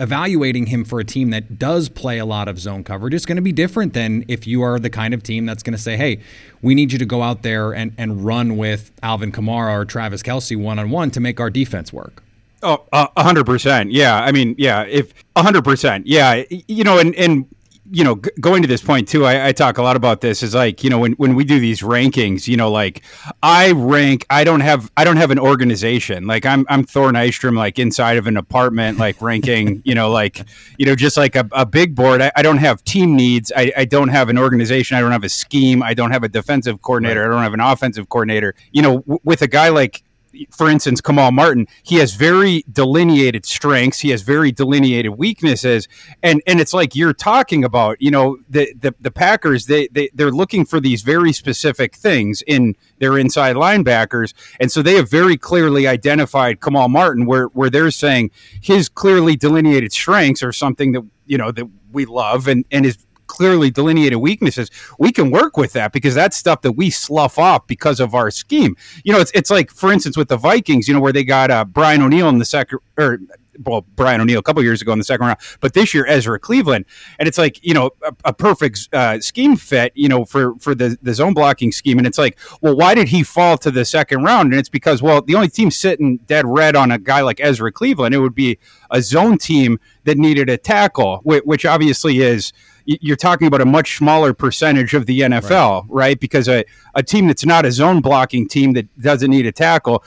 evaluating 0.00 0.66
him 0.66 0.84
for 0.84 0.98
a 0.98 1.04
team 1.04 1.30
that 1.30 1.56
does 1.56 1.88
play 1.88 2.18
a 2.18 2.24
lot 2.24 2.48
of 2.48 2.58
zone 2.58 2.82
coverage, 2.82 3.14
it's 3.14 3.24
going 3.26 3.36
to 3.36 3.42
be 3.42 3.52
different 3.52 3.92
than 3.92 4.24
if 4.26 4.44
you 4.44 4.60
are 4.60 4.80
the 4.80 4.90
kind 4.90 5.14
of 5.14 5.22
team 5.22 5.46
that's 5.46 5.62
going 5.62 5.76
to 5.76 5.80
say, 5.80 5.96
hey, 5.96 6.18
we 6.62 6.74
need 6.74 6.90
you 6.90 6.98
to 6.98 7.04
go 7.04 7.22
out 7.22 7.42
there 7.42 7.72
and, 7.72 7.92
and 7.96 8.24
run 8.24 8.56
with 8.56 8.90
Alvin 9.04 9.30
Kamara 9.30 9.72
or 9.72 9.84
Travis 9.84 10.20
Kelce 10.20 10.56
one 10.56 10.80
on 10.80 10.90
one 10.90 11.12
to 11.12 11.20
make 11.20 11.38
our 11.38 11.50
defense 11.50 11.92
work. 11.92 12.24
Oh, 12.60 12.82
a 12.92 13.22
hundred 13.22 13.46
percent. 13.46 13.92
Yeah. 13.92 14.20
I 14.20 14.32
mean, 14.32 14.56
yeah, 14.58 14.82
if 14.82 15.14
a 15.36 15.44
hundred 15.44 15.62
percent. 15.62 16.08
Yeah. 16.08 16.42
You 16.50 16.82
know, 16.82 16.98
and, 16.98 17.14
and 17.14 17.46
you 17.90 18.04
know, 18.04 18.16
g- 18.16 18.30
going 18.40 18.62
to 18.62 18.68
this 18.68 18.82
point 18.82 19.08
too, 19.08 19.24
I, 19.24 19.48
I, 19.48 19.52
talk 19.52 19.78
a 19.78 19.82
lot 19.82 19.96
about 19.96 20.20
this. 20.20 20.42
Is 20.42 20.54
like, 20.54 20.84
you 20.84 20.90
know, 20.90 20.98
when, 20.98 21.12
when 21.12 21.34
we 21.34 21.44
do 21.44 21.58
these 21.58 21.80
rankings, 21.80 22.46
you 22.46 22.56
know, 22.56 22.70
like 22.70 23.02
I 23.42 23.72
rank, 23.72 24.26
I 24.30 24.44
don't 24.44 24.60
have, 24.60 24.90
I 24.96 25.04
don't 25.04 25.16
have 25.16 25.30
an 25.30 25.38
organization. 25.38 26.26
Like 26.26 26.46
I'm, 26.46 26.64
I'm 26.68 26.84
Thor 26.84 27.10
Nystrom, 27.10 27.56
like 27.56 27.78
inside 27.78 28.16
of 28.16 28.26
an 28.26 28.36
apartment, 28.36 28.98
like 28.98 29.20
ranking, 29.20 29.82
you 29.84 29.94
know, 29.94 30.10
like, 30.10 30.46
you 30.78 30.86
know, 30.86 30.94
just 30.94 31.16
like 31.16 31.34
a, 31.34 31.48
a 31.52 31.66
big 31.66 31.94
board. 31.94 32.22
I, 32.22 32.30
I, 32.36 32.42
don't 32.42 32.58
have 32.58 32.82
team 32.84 33.16
needs. 33.16 33.52
I, 33.56 33.72
I, 33.76 33.84
don't 33.84 34.08
have 34.08 34.28
an 34.28 34.38
organization. 34.38 34.96
I 34.96 35.00
don't 35.00 35.12
have 35.12 35.24
a 35.24 35.28
scheme. 35.28 35.82
I 35.82 35.94
don't 35.94 36.12
have 36.12 36.22
a 36.22 36.28
defensive 36.28 36.80
coordinator. 36.82 37.20
Right. 37.20 37.26
I 37.26 37.30
don't 37.30 37.42
have 37.42 37.54
an 37.54 37.60
offensive 37.60 38.08
coordinator. 38.08 38.54
You 38.72 38.82
know, 38.82 38.98
w- 39.00 39.20
with 39.24 39.42
a 39.42 39.48
guy 39.48 39.70
like 39.70 40.02
for 40.50 40.68
instance, 40.68 41.00
Kamal 41.00 41.32
Martin, 41.32 41.66
he 41.82 41.96
has 41.96 42.14
very 42.14 42.64
delineated 42.70 43.44
strengths. 43.46 44.00
He 44.00 44.10
has 44.10 44.22
very 44.22 44.52
delineated 44.52 45.10
weaknesses, 45.10 45.88
and 46.22 46.42
and 46.46 46.60
it's 46.60 46.72
like 46.72 46.94
you're 46.94 47.12
talking 47.12 47.64
about. 47.64 48.00
You 48.00 48.10
know, 48.10 48.38
the 48.48 48.72
the, 48.78 48.94
the 49.00 49.10
Packers 49.10 49.66
they 49.66 49.88
they 49.88 50.10
they're 50.14 50.30
looking 50.30 50.64
for 50.64 50.80
these 50.80 51.02
very 51.02 51.32
specific 51.32 51.94
things 51.96 52.42
in 52.46 52.76
their 52.98 53.18
inside 53.18 53.56
linebackers, 53.56 54.34
and 54.60 54.70
so 54.70 54.82
they 54.82 54.94
have 54.94 55.10
very 55.10 55.36
clearly 55.36 55.86
identified 55.86 56.60
Kamal 56.60 56.88
Martin, 56.88 57.26
where 57.26 57.46
where 57.46 57.70
they're 57.70 57.90
saying 57.90 58.30
his 58.60 58.88
clearly 58.88 59.36
delineated 59.36 59.92
strengths 59.92 60.42
are 60.42 60.52
something 60.52 60.92
that 60.92 61.02
you 61.26 61.38
know 61.38 61.50
that 61.50 61.66
we 61.92 62.04
love, 62.04 62.46
and 62.48 62.64
and 62.70 62.84
his 62.84 62.98
clearly 63.30 63.70
delineated 63.70 64.16
weaknesses, 64.16 64.70
we 64.98 65.12
can 65.12 65.30
work 65.30 65.56
with 65.56 65.72
that 65.74 65.92
because 65.92 66.16
that's 66.16 66.36
stuff 66.36 66.62
that 66.62 66.72
we 66.72 66.90
slough 66.90 67.38
off 67.38 67.64
because 67.68 68.00
of 68.00 68.12
our 68.12 68.28
scheme. 68.28 68.76
You 69.04 69.12
know, 69.12 69.20
it's 69.20 69.30
it's 69.32 69.50
like 69.50 69.70
for 69.70 69.92
instance 69.92 70.16
with 70.16 70.28
the 70.28 70.36
Vikings, 70.36 70.88
you 70.88 70.94
know, 70.94 71.00
where 71.00 71.12
they 71.12 71.22
got 71.22 71.50
uh, 71.50 71.64
Brian 71.64 72.02
O'Neill 72.02 72.28
in 72.28 72.38
the 72.38 72.44
second 72.44 72.80
or 72.98 73.20
well, 73.64 73.84
Brian 73.94 74.20
O'Neill 74.20 74.40
a 74.40 74.42
couple 74.42 74.62
years 74.62 74.82
ago 74.82 74.92
in 74.92 74.98
the 74.98 75.04
second 75.04 75.26
round, 75.26 75.38
but 75.60 75.74
this 75.74 75.94
year 75.94 76.06
Ezra 76.06 76.38
Cleveland, 76.38 76.86
and 77.18 77.28
it's 77.28 77.38
like 77.38 77.64
you 77.64 77.74
know 77.74 77.90
a, 78.02 78.14
a 78.26 78.32
perfect 78.32 78.88
uh, 78.92 79.20
scheme 79.20 79.56
fit, 79.56 79.92
you 79.94 80.08
know, 80.08 80.24
for 80.24 80.54
for 80.56 80.74
the 80.74 80.98
the 81.02 81.14
zone 81.14 81.34
blocking 81.34 81.70
scheme, 81.70 81.98
and 81.98 82.06
it's 82.06 82.18
like, 82.18 82.38
well, 82.60 82.76
why 82.76 82.94
did 82.94 83.08
he 83.08 83.22
fall 83.22 83.56
to 83.58 83.70
the 83.70 83.84
second 83.84 84.24
round? 84.24 84.52
And 84.52 84.58
it's 84.58 84.68
because 84.68 85.02
well, 85.02 85.22
the 85.22 85.34
only 85.34 85.48
team 85.48 85.70
sitting 85.70 86.16
dead 86.26 86.46
red 86.46 86.74
on 86.74 86.90
a 86.90 86.98
guy 86.98 87.20
like 87.20 87.40
Ezra 87.40 87.70
Cleveland, 87.70 88.14
it 88.14 88.18
would 88.18 88.34
be 88.34 88.58
a 88.90 89.00
zone 89.02 89.38
team 89.38 89.78
that 90.04 90.18
needed 90.18 90.48
a 90.48 90.56
tackle, 90.56 91.20
which 91.24 91.64
obviously 91.64 92.20
is 92.20 92.52
you're 93.00 93.16
talking 93.16 93.46
about 93.46 93.60
a 93.60 93.66
much 93.66 93.96
smaller 93.96 94.32
percentage 94.34 94.94
of 94.94 95.06
the 95.06 95.20
NFL, 95.20 95.82
right? 95.82 95.88
right? 95.88 96.20
Because 96.20 96.48
a, 96.48 96.64
a 96.94 97.02
team 97.02 97.26
that's 97.26 97.44
not 97.44 97.64
a 97.64 97.72
zone 97.72 98.00
blocking 98.00 98.48
team 98.48 98.72
that 98.72 99.00
doesn't 99.00 99.30
need 99.30 99.46
a 99.46 99.52
tackle, 99.52 100.04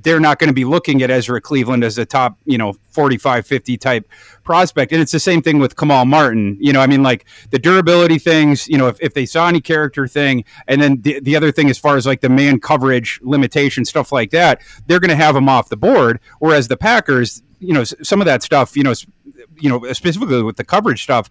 they're 0.00 0.20
not 0.20 0.38
going 0.38 0.48
to 0.48 0.54
be 0.54 0.64
looking 0.64 1.02
at 1.02 1.10
Ezra 1.10 1.40
Cleveland 1.40 1.82
as 1.82 1.98
a 1.98 2.04
top, 2.06 2.38
you 2.44 2.58
know, 2.58 2.74
45, 2.90 3.46
50 3.46 3.76
type 3.78 4.08
prospect. 4.44 4.92
And 4.92 5.00
it's 5.00 5.12
the 5.12 5.20
same 5.20 5.42
thing 5.42 5.58
with 5.58 5.76
Kamal 5.76 6.04
Martin. 6.04 6.56
You 6.60 6.72
know, 6.72 6.80
I 6.80 6.86
mean, 6.86 7.02
like 7.02 7.24
the 7.50 7.58
durability 7.58 8.18
things, 8.18 8.68
you 8.68 8.78
know, 8.78 8.88
if, 8.88 8.98
if 9.00 9.14
they 9.14 9.26
saw 9.26 9.48
any 9.48 9.60
character 9.60 10.06
thing, 10.06 10.44
and 10.66 10.80
then 10.80 11.00
the, 11.00 11.20
the 11.20 11.36
other 11.36 11.50
thing 11.50 11.68
as 11.68 11.78
far 11.78 11.96
as 11.96 12.06
like 12.06 12.20
the 12.20 12.28
man 12.28 12.60
coverage 12.60 13.20
limitation, 13.22 13.84
stuff 13.84 14.12
like 14.12 14.30
that, 14.30 14.60
they're 14.86 15.00
going 15.00 15.10
to 15.10 15.16
have 15.16 15.34
him 15.34 15.48
off 15.48 15.68
the 15.68 15.76
board. 15.76 16.20
Whereas 16.38 16.68
the 16.68 16.76
Packers, 16.76 17.42
you 17.58 17.72
know, 17.72 17.84
some 17.84 18.20
of 18.20 18.26
that 18.26 18.42
stuff, 18.42 18.76
you 18.76 18.84
know, 18.84 18.94
you 19.56 19.68
know, 19.68 19.92
specifically 19.92 20.42
with 20.42 20.56
the 20.56 20.64
coverage 20.64 21.02
stuff, 21.02 21.28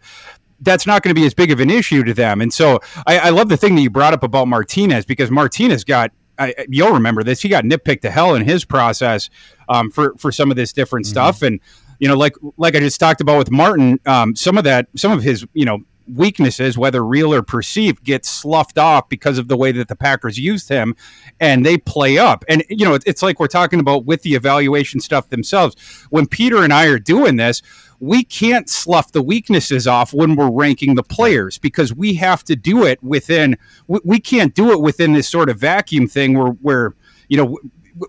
that's 0.61 0.87
not 0.87 1.03
going 1.03 1.13
to 1.13 1.19
be 1.19 1.25
as 1.25 1.33
big 1.33 1.51
of 1.51 1.59
an 1.59 1.69
issue 1.69 2.03
to 2.03 2.13
them. 2.13 2.41
And 2.41 2.51
so 2.51 2.79
I, 3.05 3.19
I 3.19 3.29
love 3.29 3.49
the 3.49 3.57
thing 3.57 3.75
that 3.75 3.81
you 3.81 3.89
brought 3.89 4.13
up 4.13 4.23
about 4.23 4.47
Martinez 4.47 5.05
because 5.05 5.29
Martinez 5.29 5.83
got 5.83 6.11
I, 6.39 6.53
you'll 6.69 6.91
remember 6.91 7.23
this. 7.23 7.41
He 7.41 7.49
got 7.49 7.63
nitpicked 7.63 8.01
to 8.01 8.11
hell 8.11 8.35
in 8.35 8.45
his 8.45 8.63
process 8.63 9.29
um, 9.69 9.89
for 9.89 10.15
for 10.17 10.31
some 10.31 10.51
of 10.51 10.55
this 10.55 10.71
different 10.71 11.05
mm-hmm. 11.05 11.11
stuff, 11.11 11.41
and 11.41 11.59
you 11.99 12.07
know, 12.07 12.15
like 12.15 12.35
like 12.57 12.75
I 12.75 12.79
just 12.79 12.99
talked 12.99 13.21
about 13.21 13.37
with 13.37 13.51
Martin, 13.51 13.99
um, 14.05 14.35
some 14.35 14.57
of 14.57 14.63
that, 14.63 14.87
some 14.95 15.11
of 15.11 15.23
his, 15.23 15.45
you 15.53 15.65
know, 15.65 15.79
weaknesses, 16.13 16.77
whether 16.77 17.03
real 17.03 17.33
or 17.33 17.41
perceived, 17.41 18.03
get 18.03 18.25
sloughed 18.25 18.77
off 18.77 19.09
because 19.09 19.37
of 19.37 19.47
the 19.47 19.57
way 19.57 19.71
that 19.71 19.87
the 19.87 19.95
Packers 19.95 20.37
used 20.37 20.69
him, 20.69 20.95
and 21.39 21.65
they 21.65 21.77
play 21.77 22.17
up. 22.17 22.45
And 22.47 22.63
you 22.69 22.85
know, 22.85 22.97
it's 23.05 23.23
like 23.23 23.39
we're 23.39 23.47
talking 23.47 23.79
about 23.79 24.05
with 24.05 24.21
the 24.21 24.35
evaluation 24.35 24.99
stuff 24.99 25.29
themselves. 25.29 25.75
When 26.09 26.27
Peter 26.27 26.63
and 26.63 26.71
I 26.71 26.85
are 26.85 26.99
doing 26.99 27.37
this, 27.37 27.61
we 27.99 28.23
can't 28.23 28.69
slough 28.69 29.11
the 29.11 29.21
weaknesses 29.21 29.87
off 29.87 30.13
when 30.13 30.35
we're 30.35 30.51
ranking 30.51 30.95
the 30.95 31.03
players 31.03 31.57
because 31.57 31.93
we 31.93 32.13
have 32.15 32.43
to 32.45 32.55
do 32.55 32.85
it 32.85 33.01
within. 33.03 33.57
We 33.87 34.19
can't 34.19 34.53
do 34.53 34.71
it 34.71 34.81
within 34.81 35.13
this 35.13 35.27
sort 35.27 35.49
of 35.49 35.59
vacuum 35.59 36.07
thing 36.07 36.37
where 36.37 36.51
where 36.51 36.93
you 37.27 37.37
know 37.37 37.57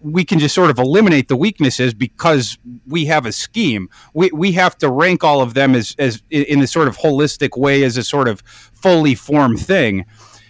we 0.03 0.25
can 0.25 0.39
just 0.39 0.55
sort 0.55 0.71
of 0.71 0.79
eliminate 0.79 1.29
the 1.29 1.37
weaknesses 1.37 1.95
because 1.95 2.59
we 2.87 3.07
have 3.07 3.27
a 3.27 3.33
scheme. 3.33 3.89
We, 4.15 4.31
we 4.33 4.53
have 4.53 4.77
to 4.79 4.91
rank 4.91 5.25
all 5.25 5.41
of 5.41 5.55
them 5.55 5.75
as, 5.75 5.95
as 5.99 6.23
in 6.31 6.61
this 6.61 6.73
sort 6.73 6.89
of 6.89 6.99
holistic 6.99 7.59
way 7.59 7.83
as 7.85 7.97
a 7.97 8.05
sort 8.05 8.29
of 8.29 8.43
fully 8.75 9.15
formed 9.15 9.61
thing. 9.61 10.05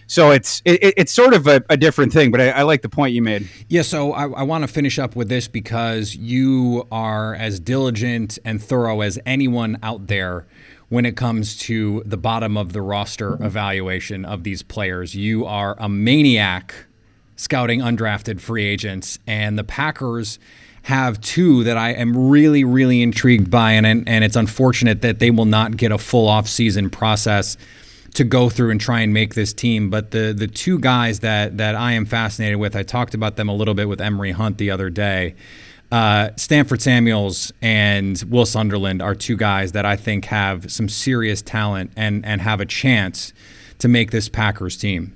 So 0.09 0.31
it's 0.31 0.63
it, 0.65 0.95
it's 0.97 1.13
sort 1.13 1.35
of 1.35 1.45
a, 1.45 1.63
a 1.69 1.77
different 1.77 2.11
thing, 2.11 2.31
but 2.31 2.41
I, 2.41 2.49
I, 2.49 2.61
like 2.63 2.81
the 2.81 2.89
point 2.89 3.13
you 3.13 3.21
made. 3.21 3.47
Yeah. 3.67 3.83
So 3.83 4.11
I, 4.11 4.23
I 4.23 4.41
want 4.41 4.63
to 4.63 4.67
finish 4.67 4.97
up 4.97 5.15
with 5.15 5.29
this 5.29 5.47
because 5.47 6.15
you 6.15 6.87
are 6.91 7.35
as 7.35 7.59
diligent 7.59 8.39
and 8.43 8.61
thorough 8.61 9.01
as 9.01 9.19
anyone 9.23 9.77
out 9.83 10.07
there 10.07 10.47
when 10.89 11.05
it 11.05 11.15
comes 11.15 11.55
to 11.57 12.01
the 12.07 12.17
bottom 12.17 12.57
of 12.57 12.73
the 12.73 12.81
roster 12.81 13.37
evaluation 13.39 14.25
of 14.25 14.43
these 14.43 14.63
players. 14.63 15.13
You 15.13 15.45
are 15.45 15.75
a 15.77 15.87
maniac 15.87 16.73
scouting 17.35 17.79
undrafted 17.79 18.41
free 18.41 18.65
agents, 18.65 19.19
and 19.27 19.59
the 19.59 19.63
Packers 19.63 20.39
have 20.83 21.21
two 21.21 21.63
that 21.65 21.77
I 21.77 21.91
am 21.91 22.29
really, 22.29 22.63
really 22.63 23.03
intrigued 23.03 23.51
by, 23.51 23.73
and 23.73 23.85
and 23.85 24.23
it's 24.23 24.35
unfortunate 24.35 25.03
that 25.03 25.19
they 25.19 25.29
will 25.29 25.45
not 25.45 25.77
get 25.77 25.91
a 25.91 25.99
full 25.99 26.27
offseason 26.27 26.91
process 26.91 27.57
to 28.19 28.23
go 28.23 28.49
through 28.49 28.69
and 28.69 28.79
try 28.79 28.99
and 29.01 29.13
make 29.13 29.33
this 29.33 29.53
team. 29.53 29.89
But 29.89 30.11
the 30.11 30.33
the 30.37 30.47
two 30.47 30.79
guys 30.79 31.21
that 31.21 31.57
that 31.57 31.75
I 31.75 31.93
am 31.93 32.05
fascinated 32.05 32.59
with, 32.59 32.75
I 32.75 32.83
talked 32.83 33.13
about 33.13 33.35
them 33.35 33.49
a 33.49 33.55
little 33.55 33.73
bit 33.73 33.89
with 33.89 34.01
Emory 34.01 34.31
Hunt 34.31 34.57
the 34.57 34.71
other 34.71 34.89
day. 34.89 35.35
Uh, 35.91 36.29
Stanford 36.35 36.81
Samuels 36.81 37.51
and 37.61 38.21
Will 38.29 38.45
Sunderland 38.45 39.01
are 39.01 39.15
two 39.15 39.35
guys 39.35 39.71
that 39.71 39.85
I 39.85 39.95
think 39.95 40.25
have 40.25 40.71
some 40.71 40.87
serious 40.87 41.41
talent 41.41 41.91
and 41.95 42.25
and 42.25 42.41
have 42.41 42.61
a 42.61 42.65
chance 42.65 43.33
to 43.79 43.87
make 43.87 44.11
this 44.11 44.29
Packers 44.29 44.77
team 44.77 45.15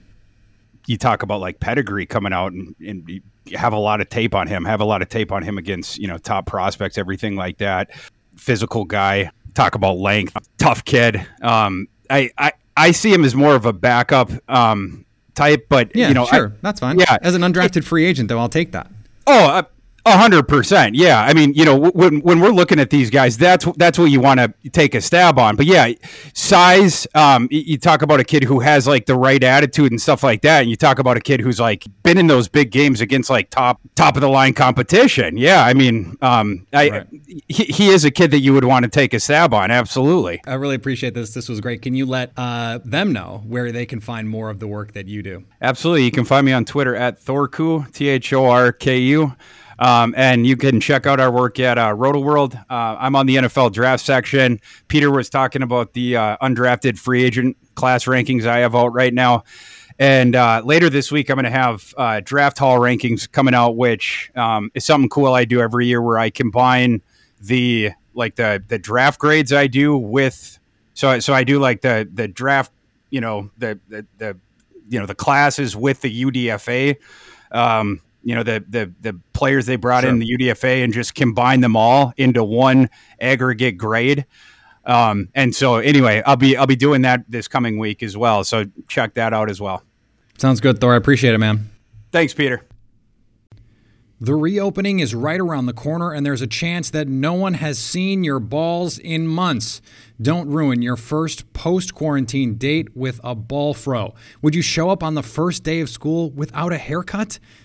you 0.85 0.97
talk 0.97 1.23
about 1.23 1.39
like 1.39 1.59
pedigree 1.59 2.05
coming 2.05 2.33
out 2.33 2.51
and, 2.51 2.75
and 2.85 3.21
have 3.55 3.73
a 3.73 3.79
lot 3.79 4.01
of 4.01 4.09
tape 4.09 4.35
on 4.35 4.47
him, 4.47 4.65
have 4.65 4.81
a 4.81 4.85
lot 4.85 5.01
of 5.01 5.09
tape 5.09 5.31
on 5.31 5.43
him 5.43 5.57
against, 5.57 5.97
you 5.97 6.07
know, 6.07 6.17
top 6.17 6.45
prospects, 6.45 6.97
everything 6.97 7.35
like 7.35 7.57
that. 7.57 7.91
Physical 8.35 8.83
guy, 8.83 9.31
talk 9.53 9.75
about 9.75 9.97
length, 9.97 10.35
tough 10.57 10.83
kid. 10.83 11.25
Um, 11.41 11.87
I, 12.09 12.31
I, 12.37 12.51
I 12.75 12.91
see 12.91 13.13
him 13.13 13.23
as 13.23 13.35
more 13.35 13.55
of 13.55 13.65
a 13.65 13.73
backup 13.73 14.31
um, 14.49 15.05
type, 15.35 15.67
but 15.69 15.95
yeah, 15.95 16.07
you 16.07 16.13
know, 16.13 16.25
sure, 16.25 16.53
I, 16.55 16.57
that's 16.61 16.79
fine. 16.79 16.99
Yeah, 16.99 17.17
as 17.21 17.35
an 17.35 17.41
undrafted 17.41 17.83
free 17.83 18.05
agent, 18.05 18.29
though, 18.29 18.39
I'll 18.39 18.49
take 18.49 18.71
that. 18.71 18.89
Oh, 19.27 19.45
uh, 19.45 19.63
a 20.05 20.17
hundred 20.17 20.47
percent. 20.47 20.95
Yeah. 20.95 21.21
I 21.21 21.33
mean, 21.33 21.53
you 21.53 21.65
know, 21.65 21.77
when 21.77 22.19
when 22.21 22.39
we're 22.39 22.51
looking 22.51 22.79
at 22.79 22.89
these 22.89 23.09
guys, 23.09 23.37
that's 23.37 23.65
that's 23.77 23.97
what 23.97 24.05
you 24.05 24.19
want 24.19 24.39
to 24.39 24.69
take 24.69 24.95
a 24.95 25.01
stab 25.01 25.39
on. 25.39 25.55
But 25.55 25.65
yeah, 25.65 25.93
size. 26.33 27.07
Um, 27.15 27.47
you 27.51 27.77
talk 27.77 28.01
about 28.01 28.19
a 28.19 28.23
kid 28.23 28.43
who 28.43 28.59
has 28.59 28.87
like 28.87 29.05
the 29.05 29.15
right 29.15 29.41
attitude 29.43 29.91
and 29.91 30.01
stuff 30.01 30.23
like 30.23 30.41
that, 30.41 30.61
and 30.61 30.69
you 30.69 30.75
talk 30.75 30.99
about 30.99 31.15
a 31.17 31.21
kid 31.21 31.39
who's 31.39 31.59
like 31.59 31.85
been 32.03 32.17
in 32.17 32.27
those 32.27 32.47
big 32.47 32.71
games 32.71 33.01
against 33.01 33.29
like 33.29 33.49
top 33.49 33.79
top 33.95 34.15
of 34.15 34.21
the 34.21 34.29
line 34.29 34.53
competition. 34.53 35.37
Yeah. 35.37 35.63
I 35.63 35.73
mean, 35.73 36.17
um, 36.21 36.67
I 36.73 36.89
right. 36.89 37.07
he, 37.47 37.63
he 37.63 37.87
is 37.89 38.03
a 38.03 38.11
kid 38.11 38.31
that 38.31 38.39
you 38.39 38.53
would 38.53 38.65
want 38.65 38.83
to 38.83 38.89
take 38.89 39.13
a 39.13 39.19
stab 39.19 39.53
on. 39.53 39.71
Absolutely. 39.71 40.41
I 40.45 40.55
really 40.55 40.75
appreciate 40.75 41.13
this. 41.13 41.33
This 41.33 41.47
was 41.47 41.61
great. 41.61 41.81
Can 41.81 41.95
you 41.95 42.05
let 42.05 42.31
uh, 42.35 42.79
them 42.83 43.13
know 43.13 43.43
where 43.47 43.71
they 43.71 43.85
can 43.85 43.99
find 43.99 44.29
more 44.29 44.49
of 44.49 44.59
the 44.59 44.67
work 44.67 44.93
that 44.93 45.07
you 45.07 45.23
do? 45.23 45.45
Absolutely. 45.61 46.03
You 46.03 46.11
can 46.11 46.25
find 46.25 46.45
me 46.45 46.51
on 46.51 46.65
Twitter 46.65 46.95
at 46.95 47.21
Thorku 47.21 47.91
T 47.93 48.09
H 48.09 48.33
O 48.33 48.45
R 48.45 48.71
K 48.71 48.97
U. 48.99 49.35
Um, 49.79 50.13
and 50.17 50.45
you 50.45 50.55
can 50.55 50.79
check 50.79 51.05
out 51.05 51.19
our 51.19 51.31
work 51.31 51.59
at 51.59 51.77
uh, 51.77 51.95
Rotoworld. 51.95 52.55
Uh, 52.69 52.97
I'm 52.99 53.15
on 53.15 53.25
the 53.25 53.37
NFL 53.37 53.73
draft 53.73 54.05
section. 54.05 54.59
Peter 54.87 55.11
was 55.11 55.29
talking 55.29 55.61
about 55.61 55.93
the 55.93 56.17
uh, 56.17 56.37
undrafted 56.41 56.97
free 56.97 57.23
agent 57.23 57.57
class 57.75 58.05
rankings 58.05 58.45
I 58.45 58.59
have 58.59 58.75
out 58.75 58.93
right 58.93 59.13
now. 59.13 59.43
And 59.99 60.35
uh, 60.35 60.61
later 60.65 60.89
this 60.89 61.11
week, 61.11 61.29
I'm 61.29 61.35
going 61.35 61.45
to 61.45 61.51
have 61.51 61.93
uh, 61.97 62.21
draft 62.23 62.57
haul 62.57 62.79
rankings 62.79 63.31
coming 63.31 63.53
out, 63.53 63.75
which 63.75 64.31
um, 64.35 64.71
is 64.73 64.85
something 64.85 65.09
cool 65.09 65.33
I 65.33 65.45
do 65.45 65.61
every 65.61 65.85
year 65.87 66.01
where 66.01 66.17
I 66.17 66.29
combine 66.29 67.01
the 67.39 67.91
like 68.13 68.35
the 68.35 68.63
the 68.67 68.79
draft 68.79 69.19
grades 69.19 69.51
I 69.51 69.67
do 69.67 69.97
with 69.97 70.59
so 70.93 71.19
so 71.19 71.33
I 71.33 71.43
do 71.43 71.59
like 71.59 71.81
the 71.81 72.07
the 72.11 72.27
draft 72.27 72.71
you 73.09 73.21
know 73.21 73.49
the 73.57 73.79
the, 73.89 74.05
the 74.17 74.37
you 74.87 74.99
know 74.99 75.05
the 75.05 75.15
classes 75.15 75.75
with 75.75 76.01
the 76.01 76.23
UDFA. 76.23 76.95
Um, 77.51 78.01
you 78.23 78.35
know 78.35 78.43
the 78.43 78.63
the 78.67 78.93
the 79.01 79.19
players 79.33 79.65
they 79.65 79.75
brought 79.75 80.01
sure. 80.01 80.09
in 80.09 80.19
the 80.19 80.37
UDFA 80.37 80.83
and 80.83 80.93
just 80.93 81.15
combine 81.15 81.61
them 81.61 81.75
all 81.75 82.13
into 82.17 82.43
one 82.43 82.89
aggregate 83.19 83.77
grade. 83.77 84.25
Um, 84.85 85.29
and 85.33 85.55
so 85.55 85.75
anyway, 85.75 86.21
I'll 86.25 86.35
be 86.35 86.57
I'll 86.57 86.67
be 86.67 86.75
doing 86.75 87.03
that 87.03 87.23
this 87.29 87.47
coming 87.47 87.77
week 87.77 88.03
as 88.03 88.17
well. 88.17 88.43
So 88.43 88.65
check 88.87 89.13
that 89.15 89.33
out 89.33 89.49
as 89.49 89.61
well. 89.61 89.83
Sounds 90.37 90.59
good, 90.59 90.79
Thor. 90.79 90.93
I 90.93 90.97
appreciate 90.97 91.33
it, 91.33 91.37
man. 91.37 91.69
Thanks, 92.11 92.33
Peter. 92.33 92.63
The 94.23 94.35
reopening 94.35 94.99
is 94.99 95.13
right 95.13 95.39
around 95.39 95.65
the 95.65 95.73
corner, 95.73 96.13
and 96.13 96.25
there's 96.25 96.41
a 96.41 96.47
chance 96.47 96.89
that 96.91 97.09
no 97.09 97.33
one 97.33 97.55
has 97.55 97.77
seen 97.77 98.23
your 98.23 98.39
balls 98.39 98.97
in 98.97 99.27
months. 99.27 99.81
Don't 100.21 100.47
ruin 100.47 100.81
your 100.81 100.95
first 100.95 101.51
post 101.51 101.93
quarantine 101.93 102.55
date 102.55 102.95
with 102.95 103.19
a 103.21 103.35
ball 103.35 103.73
fro. 103.73 104.13
Would 104.41 104.55
you 104.55 104.61
show 104.61 104.89
up 104.89 105.03
on 105.03 105.15
the 105.15 105.23
first 105.23 105.63
day 105.63 105.81
of 105.81 105.89
school 105.89 106.31
without 106.31 106.71
a 106.71 106.77
haircut? 106.77 107.37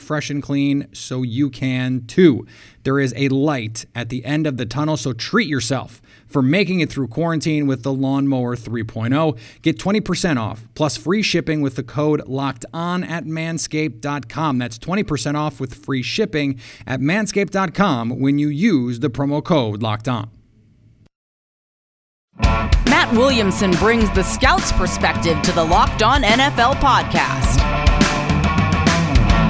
fresh 0.00 0.30
and 0.30 0.42
clean 0.42 0.88
so 0.92 1.22
you 1.22 1.50
can 1.50 2.06
too. 2.06 2.46
There 2.82 2.98
is 2.98 3.12
a 3.16 3.28
light 3.28 3.86
at 3.94 4.08
the 4.08 4.24
end 4.24 4.46
of 4.46 4.56
the 4.56 4.66
tunnel, 4.66 4.96
so 4.96 5.12
treat 5.12 5.48
yourself 5.48 6.00
for 6.26 6.42
making 6.42 6.80
it 6.80 6.90
through 6.90 7.08
quarantine 7.08 7.66
with 7.66 7.82
the 7.82 7.92
Lawnmower 7.92 8.56
3.0. 8.56 9.38
Get 9.62 9.78
20% 9.78 10.38
off 10.38 10.66
plus 10.74 10.96
free 10.96 11.22
shipping 11.22 11.60
with 11.60 11.76
the 11.76 11.82
code 11.82 12.26
locked 12.26 12.64
on 12.72 13.04
at 13.04 13.24
manscaped.com. 13.24 14.58
That's 14.58 14.78
20% 14.78 15.34
off 15.34 15.60
with 15.60 15.74
free 15.74 16.02
shipping 16.02 16.60
at 16.86 17.00
manscaped.com 17.00 18.20
when 18.20 18.38
you 18.38 18.48
use 18.48 19.00
the 19.00 19.10
promo 19.10 19.42
code 19.42 19.82
locked 19.82 20.08
on. 20.08 20.30
Matt 22.40 23.12
Williamson 23.12 23.72
brings 23.72 24.10
the 24.12 24.22
scout's 24.22 24.72
perspective 24.72 25.40
to 25.42 25.52
the 25.52 25.64
Locked 25.64 26.02
On 26.02 26.22
NFL 26.22 26.74
podcast. 26.74 27.67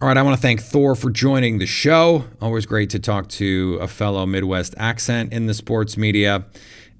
All 0.00 0.06
right, 0.06 0.16
I 0.16 0.22
want 0.22 0.36
to 0.36 0.40
thank 0.40 0.60
Thor 0.60 0.94
for 0.94 1.10
joining 1.10 1.58
the 1.58 1.66
show. 1.66 2.22
Always 2.40 2.66
great 2.66 2.88
to 2.90 3.00
talk 3.00 3.28
to 3.30 3.80
a 3.80 3.88
fellow 3.88 4.26
Midwest 4.26 4.76
accent 4.78 5.32
in 5.32 5.46
the 5.46 5.54
sports 5.54 5.96
media. 5.96 6.44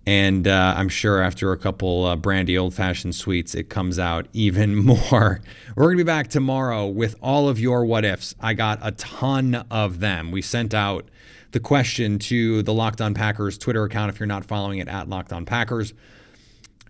And 0.05 0.49
uh, 0.49 0.75
I'm 0.77 0.89
sure 0.89 1.23
after 1.23 1.53
a 1.53 1.57
couple 1.57 2.07
uh, 2.07 2.17
brandy 2.17 2.59
old 2.59 2.75
fashioned 2.75 3.15
sweets, 3.15 3.55
it 3.55 3.71
comes 3.71 4.01
out 4.01 4.27
even 4.33 4.75
more. 4.75 5.41
We're 5.77 5.85
going 5.85 5.97
to 5.97 6.03
be 6.03 6.09
back 6.09 6.27
tomorrow 6.27 6.89
with 6.89 7.15
all 7.23 7.49
of 7.49 7.61
your 7.61 7.85
what 7.85 8.05
ifs. 8.05 8.35
I 8.41 8.55
got 8.55 8.81
a 8.83 8.91
ton 8.91 9.65
of 9.71 10.01
them. 10.01 10.33
We 10.33 10.43
sent 10.43 10.75
out 10.75 11.09
the 11.53 11.61
question 11.61 12.19
to 12.19 12.65
the 12.65 12.75
Locked 12.75 13.01
On 13.01 13.15
Packers 13.15 13.59
Twitter 13.59 13.85
account 13.85 14.11
if 14.11 14.19
you're 14.19 14.27
not 14.27 14.45
following 14.45 14.81
it 14.81 14.89
at 14.89 15.09
Locked 15.09 15.33
On 15.33 15.45
Packers 15.45 15.95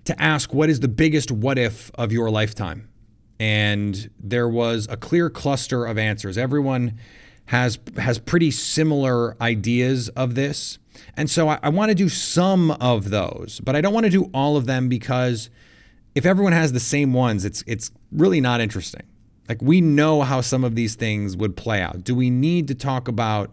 to 0.07 0.19
ask 0.19 0.55
what 0.55 0.71
is 0.71 0.81
the 0.81 0.89
biggest 0.89 1.31
what 1.31 1.59
if 1.59 1.91
of 1.97 2.13
your 2.13 2.31
lifetime 2.31 2.89
and 3.39 4.11
there 4.19 4.49
was 4.49 4.87
a 4.91 4.97
clear 4.97 5.31
cluster 5.31 5.85
of 5.87 5.99
answers. 5.99 6.37
Everyone 6.37 6.99
has 7.47 7.79
has 7.97 8.19
pretty 8.19 8.51
similar 8.51 9.41
ideas 9.41 10.09
of 10.11 10.35
this, 10.35 10.79
and 11.17 11.31
so 11.31 11.49
I, 11.49 11.59
I 11.63 11.69
want 11.69 11.91
to 11.91 11.95
do 11.95 12.09
some 12.09 12.73
of 12.73 13.11
those, 13.11 13.61
but 13.65 13.77
I 13.77 13.81
don't 13.81 13.95
want 13.95 14.05
to 14.05 14.11
do 14.11 14.31
all 14.35 14.57
of 14.57 14.67
them 14.67 14.89
because 14.89 15.51
if 16.15 16.27
everyone 16.27 16.53
has 16.53 16.73
the 16.73 16.81
same 16.81 17.13
ones, 17.13 17.45
it's 17.45 17.63
it's 17.67 17.91
really 18.11 18.41
not 18.41 18.61
interesting. 18.61 19.03
Like 19.49 19.63
we 19.63 19.81
know 19.81 20.23
how 20.23 20.41
some 20.41 20.65
of 20.65 20.75
these 20.75 20.95
things 20.95 21.37
would 21.37 21.57
play 21.57 21.81
out. 21.81 22.05
Do 22.05 22.15
we 22.15 22.29
need 22.29 22.69
to 22.69 22.75
talk 22.75 23.09
about 23.09 23.51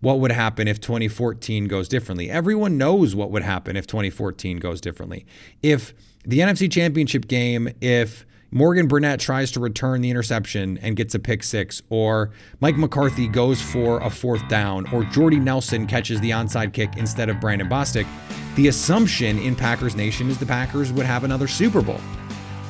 what 0.00 0.18
would 0.20 0.32
happen 0.32 0.68
if 0.68 0.80
2014 0.80 1.68
goes 1.68 1.88
differently? 1.88 2.30
Everyone 2.30 2.76
knows 2.76 3.14
what 3.14 3.30
would 3.30 3.42
happen 3.42 3.76
if 3.76 3.86
2014 3.86 4.58
goes 4.58 4.80
differently. 4.80 5.24
If 5.62 5.94
the 6.24 6.40
NFC 6.40 6.70
Championship 6.70 7.28
game, 7.28 7.68
if 7.80 8.26
Morgan 8.52 8.86
Burnett 8.86 9.18
tries 9.18 9.50
to 9.52 9.60
return 9.60 10.00
the 10.00 10.10
interception 10.10 10.78
and 10.78 10.94
gets 10.96 11.14
a 11.14 11.18
pick 11.18 11.42
six, 11.42 11.82
or 11.90 12.30
Mike 12.60 12.76
McCarthy 12.76 13.26
goes 13.26 13.60
for 13.60 14.00
a 14.00 14.08
fourth 14.08 14.46
down, 14.48 14.86
or 14.92 15.02
Jordy 15.04 15.40
Nelson 15.40 15.86
catches 15.86 16.20
the 16.20 16.30
onside 16.30 16.72
kick 16.72 16.96
instead 16.96 17.28
of 17.28 17.40
Brandon 17.40 17.68
Bostick, 17.68 18.06
the 18.54 18.68
assumption 18.68 19.38
in 19.38 19.56
Packers 19.56 19.96
Nation 19.96 20.30
is 20.30 20.38
the 20.38 20.46
Packers 20.46 20.92
would 20.92 21.06
have 21.06 21.24
another 21.24 21.48
Super 21.48 21.82
Bowl. 21.82 22.00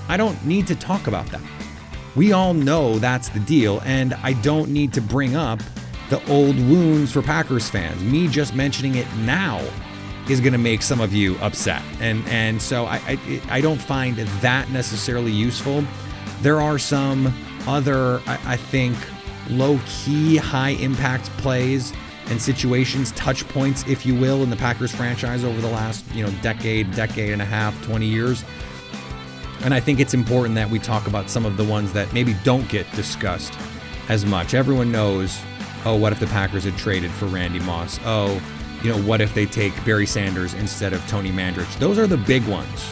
I 0.08 0.16
don't 0.16 0.42
need 0.46 0.66
to 0.68 0.74
talk 0.74 1.06
about 1.08 1.26
that. 1.26 1.42
We 2.14 2.32
all 2.32 2.54
know 2.54 2.98
that's 2.98 3.28
the 3.28 3.40
deal, 3.40 3.82
and 3.84 4.14
I 4.14 4.32
don't 4.32 4.70
need 4.70 4.94
to 4.94 5.02
bring 5.02 5.36
up 5.36 5.60
the 6.08 6.24
old 6.30 6.56
wounds 6.56 7.12
for 7.12 7.20
Packers 7.20 7.68
fans. 7.68 8.02
Me 8.02 8.28
just 8.28 8.54
mentioning 8.54 8.94
it 8.94 9.06
now 9.18 9.62
is 10.30 10.40
going 10.40 10.52
to 10.52 10.58
make 10.58 10.82
some 10.82 11.00
of 11.00 11.12
you 11.12 11.36
upset. 11.38 11.82
And 12.00 12.26
and 12.28 12.60
so 12.60 12.86
I, 12.86 13.00
I, 13.06 13.40
I 13.48 13.60
don't 13.60 13.80
find 13.80 14.16
that 14.16 14.70
necessarily 14.70 15.32
useful. 15.32 15.84
There 16.42 16.60
are 16.60 16.78
some 16.78 17.32
other 17.66 18.20
I, 18.26 18.38
I 18.44 18.56
think 18.56 18.96
low 19.48 19.78
key 19.86 20.36
high 20.36 20.70
impact 20.70 21.30
plays 21.38 21.92
and 22.28 22.42
situations, 22.42 23.12
touch 23.12 23.46
points, 23.48 23.86
if 23.86 24.04
you 24.04 24.14
will, 24.14 24.42
in 24.42 24.50
the 24.50 24.56
Packers 24.56 24.92
franchise 24.92 25.44
over 25.44 25.60
the 25.60 25.68
last 25.68 26.04
you 26.14 26.24
know 26.24 26.30
decade, 26.42 26.90
decade 26.92 27.30
and 27.30 27.42
a 27.42 27.44
half, 27.46 27.80
20 27.84 28.06
years. 28.06 28.44
And 29.62 29.72
I 29.72 29.80
think 29.80 30.00
it's 30.00 30.14
important 30.14 30.54
that 30.56 30.68
we 30.68 30.78
talk 30.78 31.06
about 31.06 31.30
some 31.30 31.46
of 31.46 31.56
the 31.56 31.64
ones 31.64 31.92
that 31.92 32.12
maybe 32.12 32.36
don't 32.44 32.68
get 32.68 32.90
discussed 32.92 33.52
as 34.08 34.24
much. 34.24 34.54
Everyone 34.54 34.92
knows, 34.92 35.40
oh, 35.84 35.96
what 35.96 36.12
if 36.12 36.20
the 36.20 36.26
Packers 36.26 36.64
had 36.64 36.76
traded 36.76 37.10
for 37.10 37.26
Randy 37.26 37.58
Moss? 37.60 37.98
Oh, 38.04 38.40
you 38.86 38.92
know, 38.92 39.02
what 39.02 39.20
if 39.20 39.34
they 39.34 39.46
take 39.46 39.72
Barry 39.84 40.06
Sanders 40.06 40.54
instead 40.54 40.92
of 40.92 41.04
Tony 41.08 41.32
Mandarich? 41.32 41.76
Those 41.80 41.98
are 41.98 42.06
the 42.06 42.16
big 42.16 42.46
ones. 42.46 42.88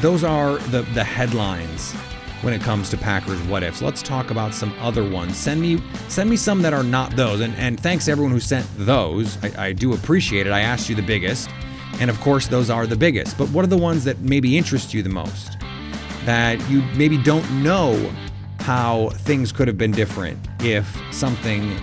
Those 0.00 0.24
are 0.24 0.56
the 0.70 0.80
the 0.94 1.04
headlines 1.04 1.92
when 2.40 2.54
it 2.54 2.62
comes 2.62 2.88
to 2.88 2.96
Packers 2.96 3.38
what 3.42 3.62
ifs. 3.62 3.82
Let's 3.82 4.00
talk 4.00 4.30
about 4.30 4.54
some 4.54 4.72
other 4.80 5.06
ones. 5.06 5.36
Send 5.36 5.60
me 5.60 5.78
send 6.08 6.30
me 6.30 6.36
some 6.36 6.62
that 6.62 6.72
are 6.72 6.82
not 6.82 7.16
those. 7.16 7.40
And 7.40 7.54
and 7.56 7.78
thanks 7.78 8.08
everyone 8.08 8.32
who 8.32 8.40
sent 8.40 8.66
those. 8.78 9.36
I, 9.44 9.66
I 9.66 9.72
do 9.74 9.92
appreciate 9.92 10.46
it. 10.46 10.54
I 10.54 10.60
asked 10.60 10.88
you 10.88 10.94
the 10.94 11.02
biggest. 11.02 11.50
And 12.00 12.08
of 12.08 12.18
course 12.22 12.46
those 12.46 12.70
are 12.70 12.86
the 12.86 12.96
biggest. 12.96 13.36
But 13.36 13.50
what 13.50 13.62
are 13.62 13.68
the 13.68 13.76
ones 13.76 14.04
that 14.04 14.20
maybe 14.20 14.56
interest 14.56 14.94
you 14.94 15.02
the 15.02 15.10
most? 15.10 15.58
That 16.24 16.58
you 16.70 16.80
maybe 16.96 17.22
don't 17.22 17.62
know 17.62 18.10
how 18.60 19.10
things 19.10 19.52
could 19.52 19.68
have 19.68 19.76
been 19.76 19.92
different 19.92 20.38
if 20.60 20.98
something 21.12 21.78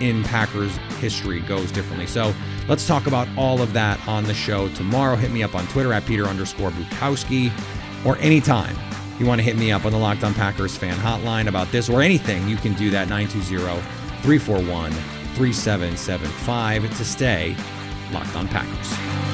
in 0.00 0.22
Packers 0.24 0.76
history 0.98 1.40
goes 1.40 1.70
differently. 1.70 2.06
So 2.06 2.34
let's 2.68 2.86
talk 2.86 3.06
about 3.06 3.28
all 3.36 3.60
of 3.60 3.72
that 3.72 4.06
on 4.08 4.24
the 4.24 4.34
show 4.34 4.68
tomorrow. 4.70 5.16
Hit 5.16 5.30
me 5.30 5.42
up 5.42 5.54
on 5.54 5.66
Twitter 5.68 5.92
at 5.92 6.06
Peter 6.06 6.24
underscore 6.24 6.70
Bukowski 6.70 7.52
or 8.04 8.18
anytime 8.18 8.76
you 9.18 9.26
want 9.26 9.38
to 9.38 9.44
hit 9.44 9.56
me 9.56 9.70
up 9.70 9.84
on 9.84 9.92
the 9.92 9.98
Locked 9.98 10.24
On 10.24 10.34
Packers 10.34 10.76
fan 10.76 10.96
hotline 10.96 11.46
about 11.48 11.70
this 11.70 11.88
or 11.88 12.02
anything, 12.02 12.48
you 12.48 12.56
can 12.56 12.74
do 12.74 12.90
that 12.90 13.08
920 13.08 13.80
341 14.22 14.92
3775 15.34 16.96
to 16.96 17.04
stay 17.04 17.56
locked 18.12 18.36
on 18.36 18.48
Packers. 18.48 19.33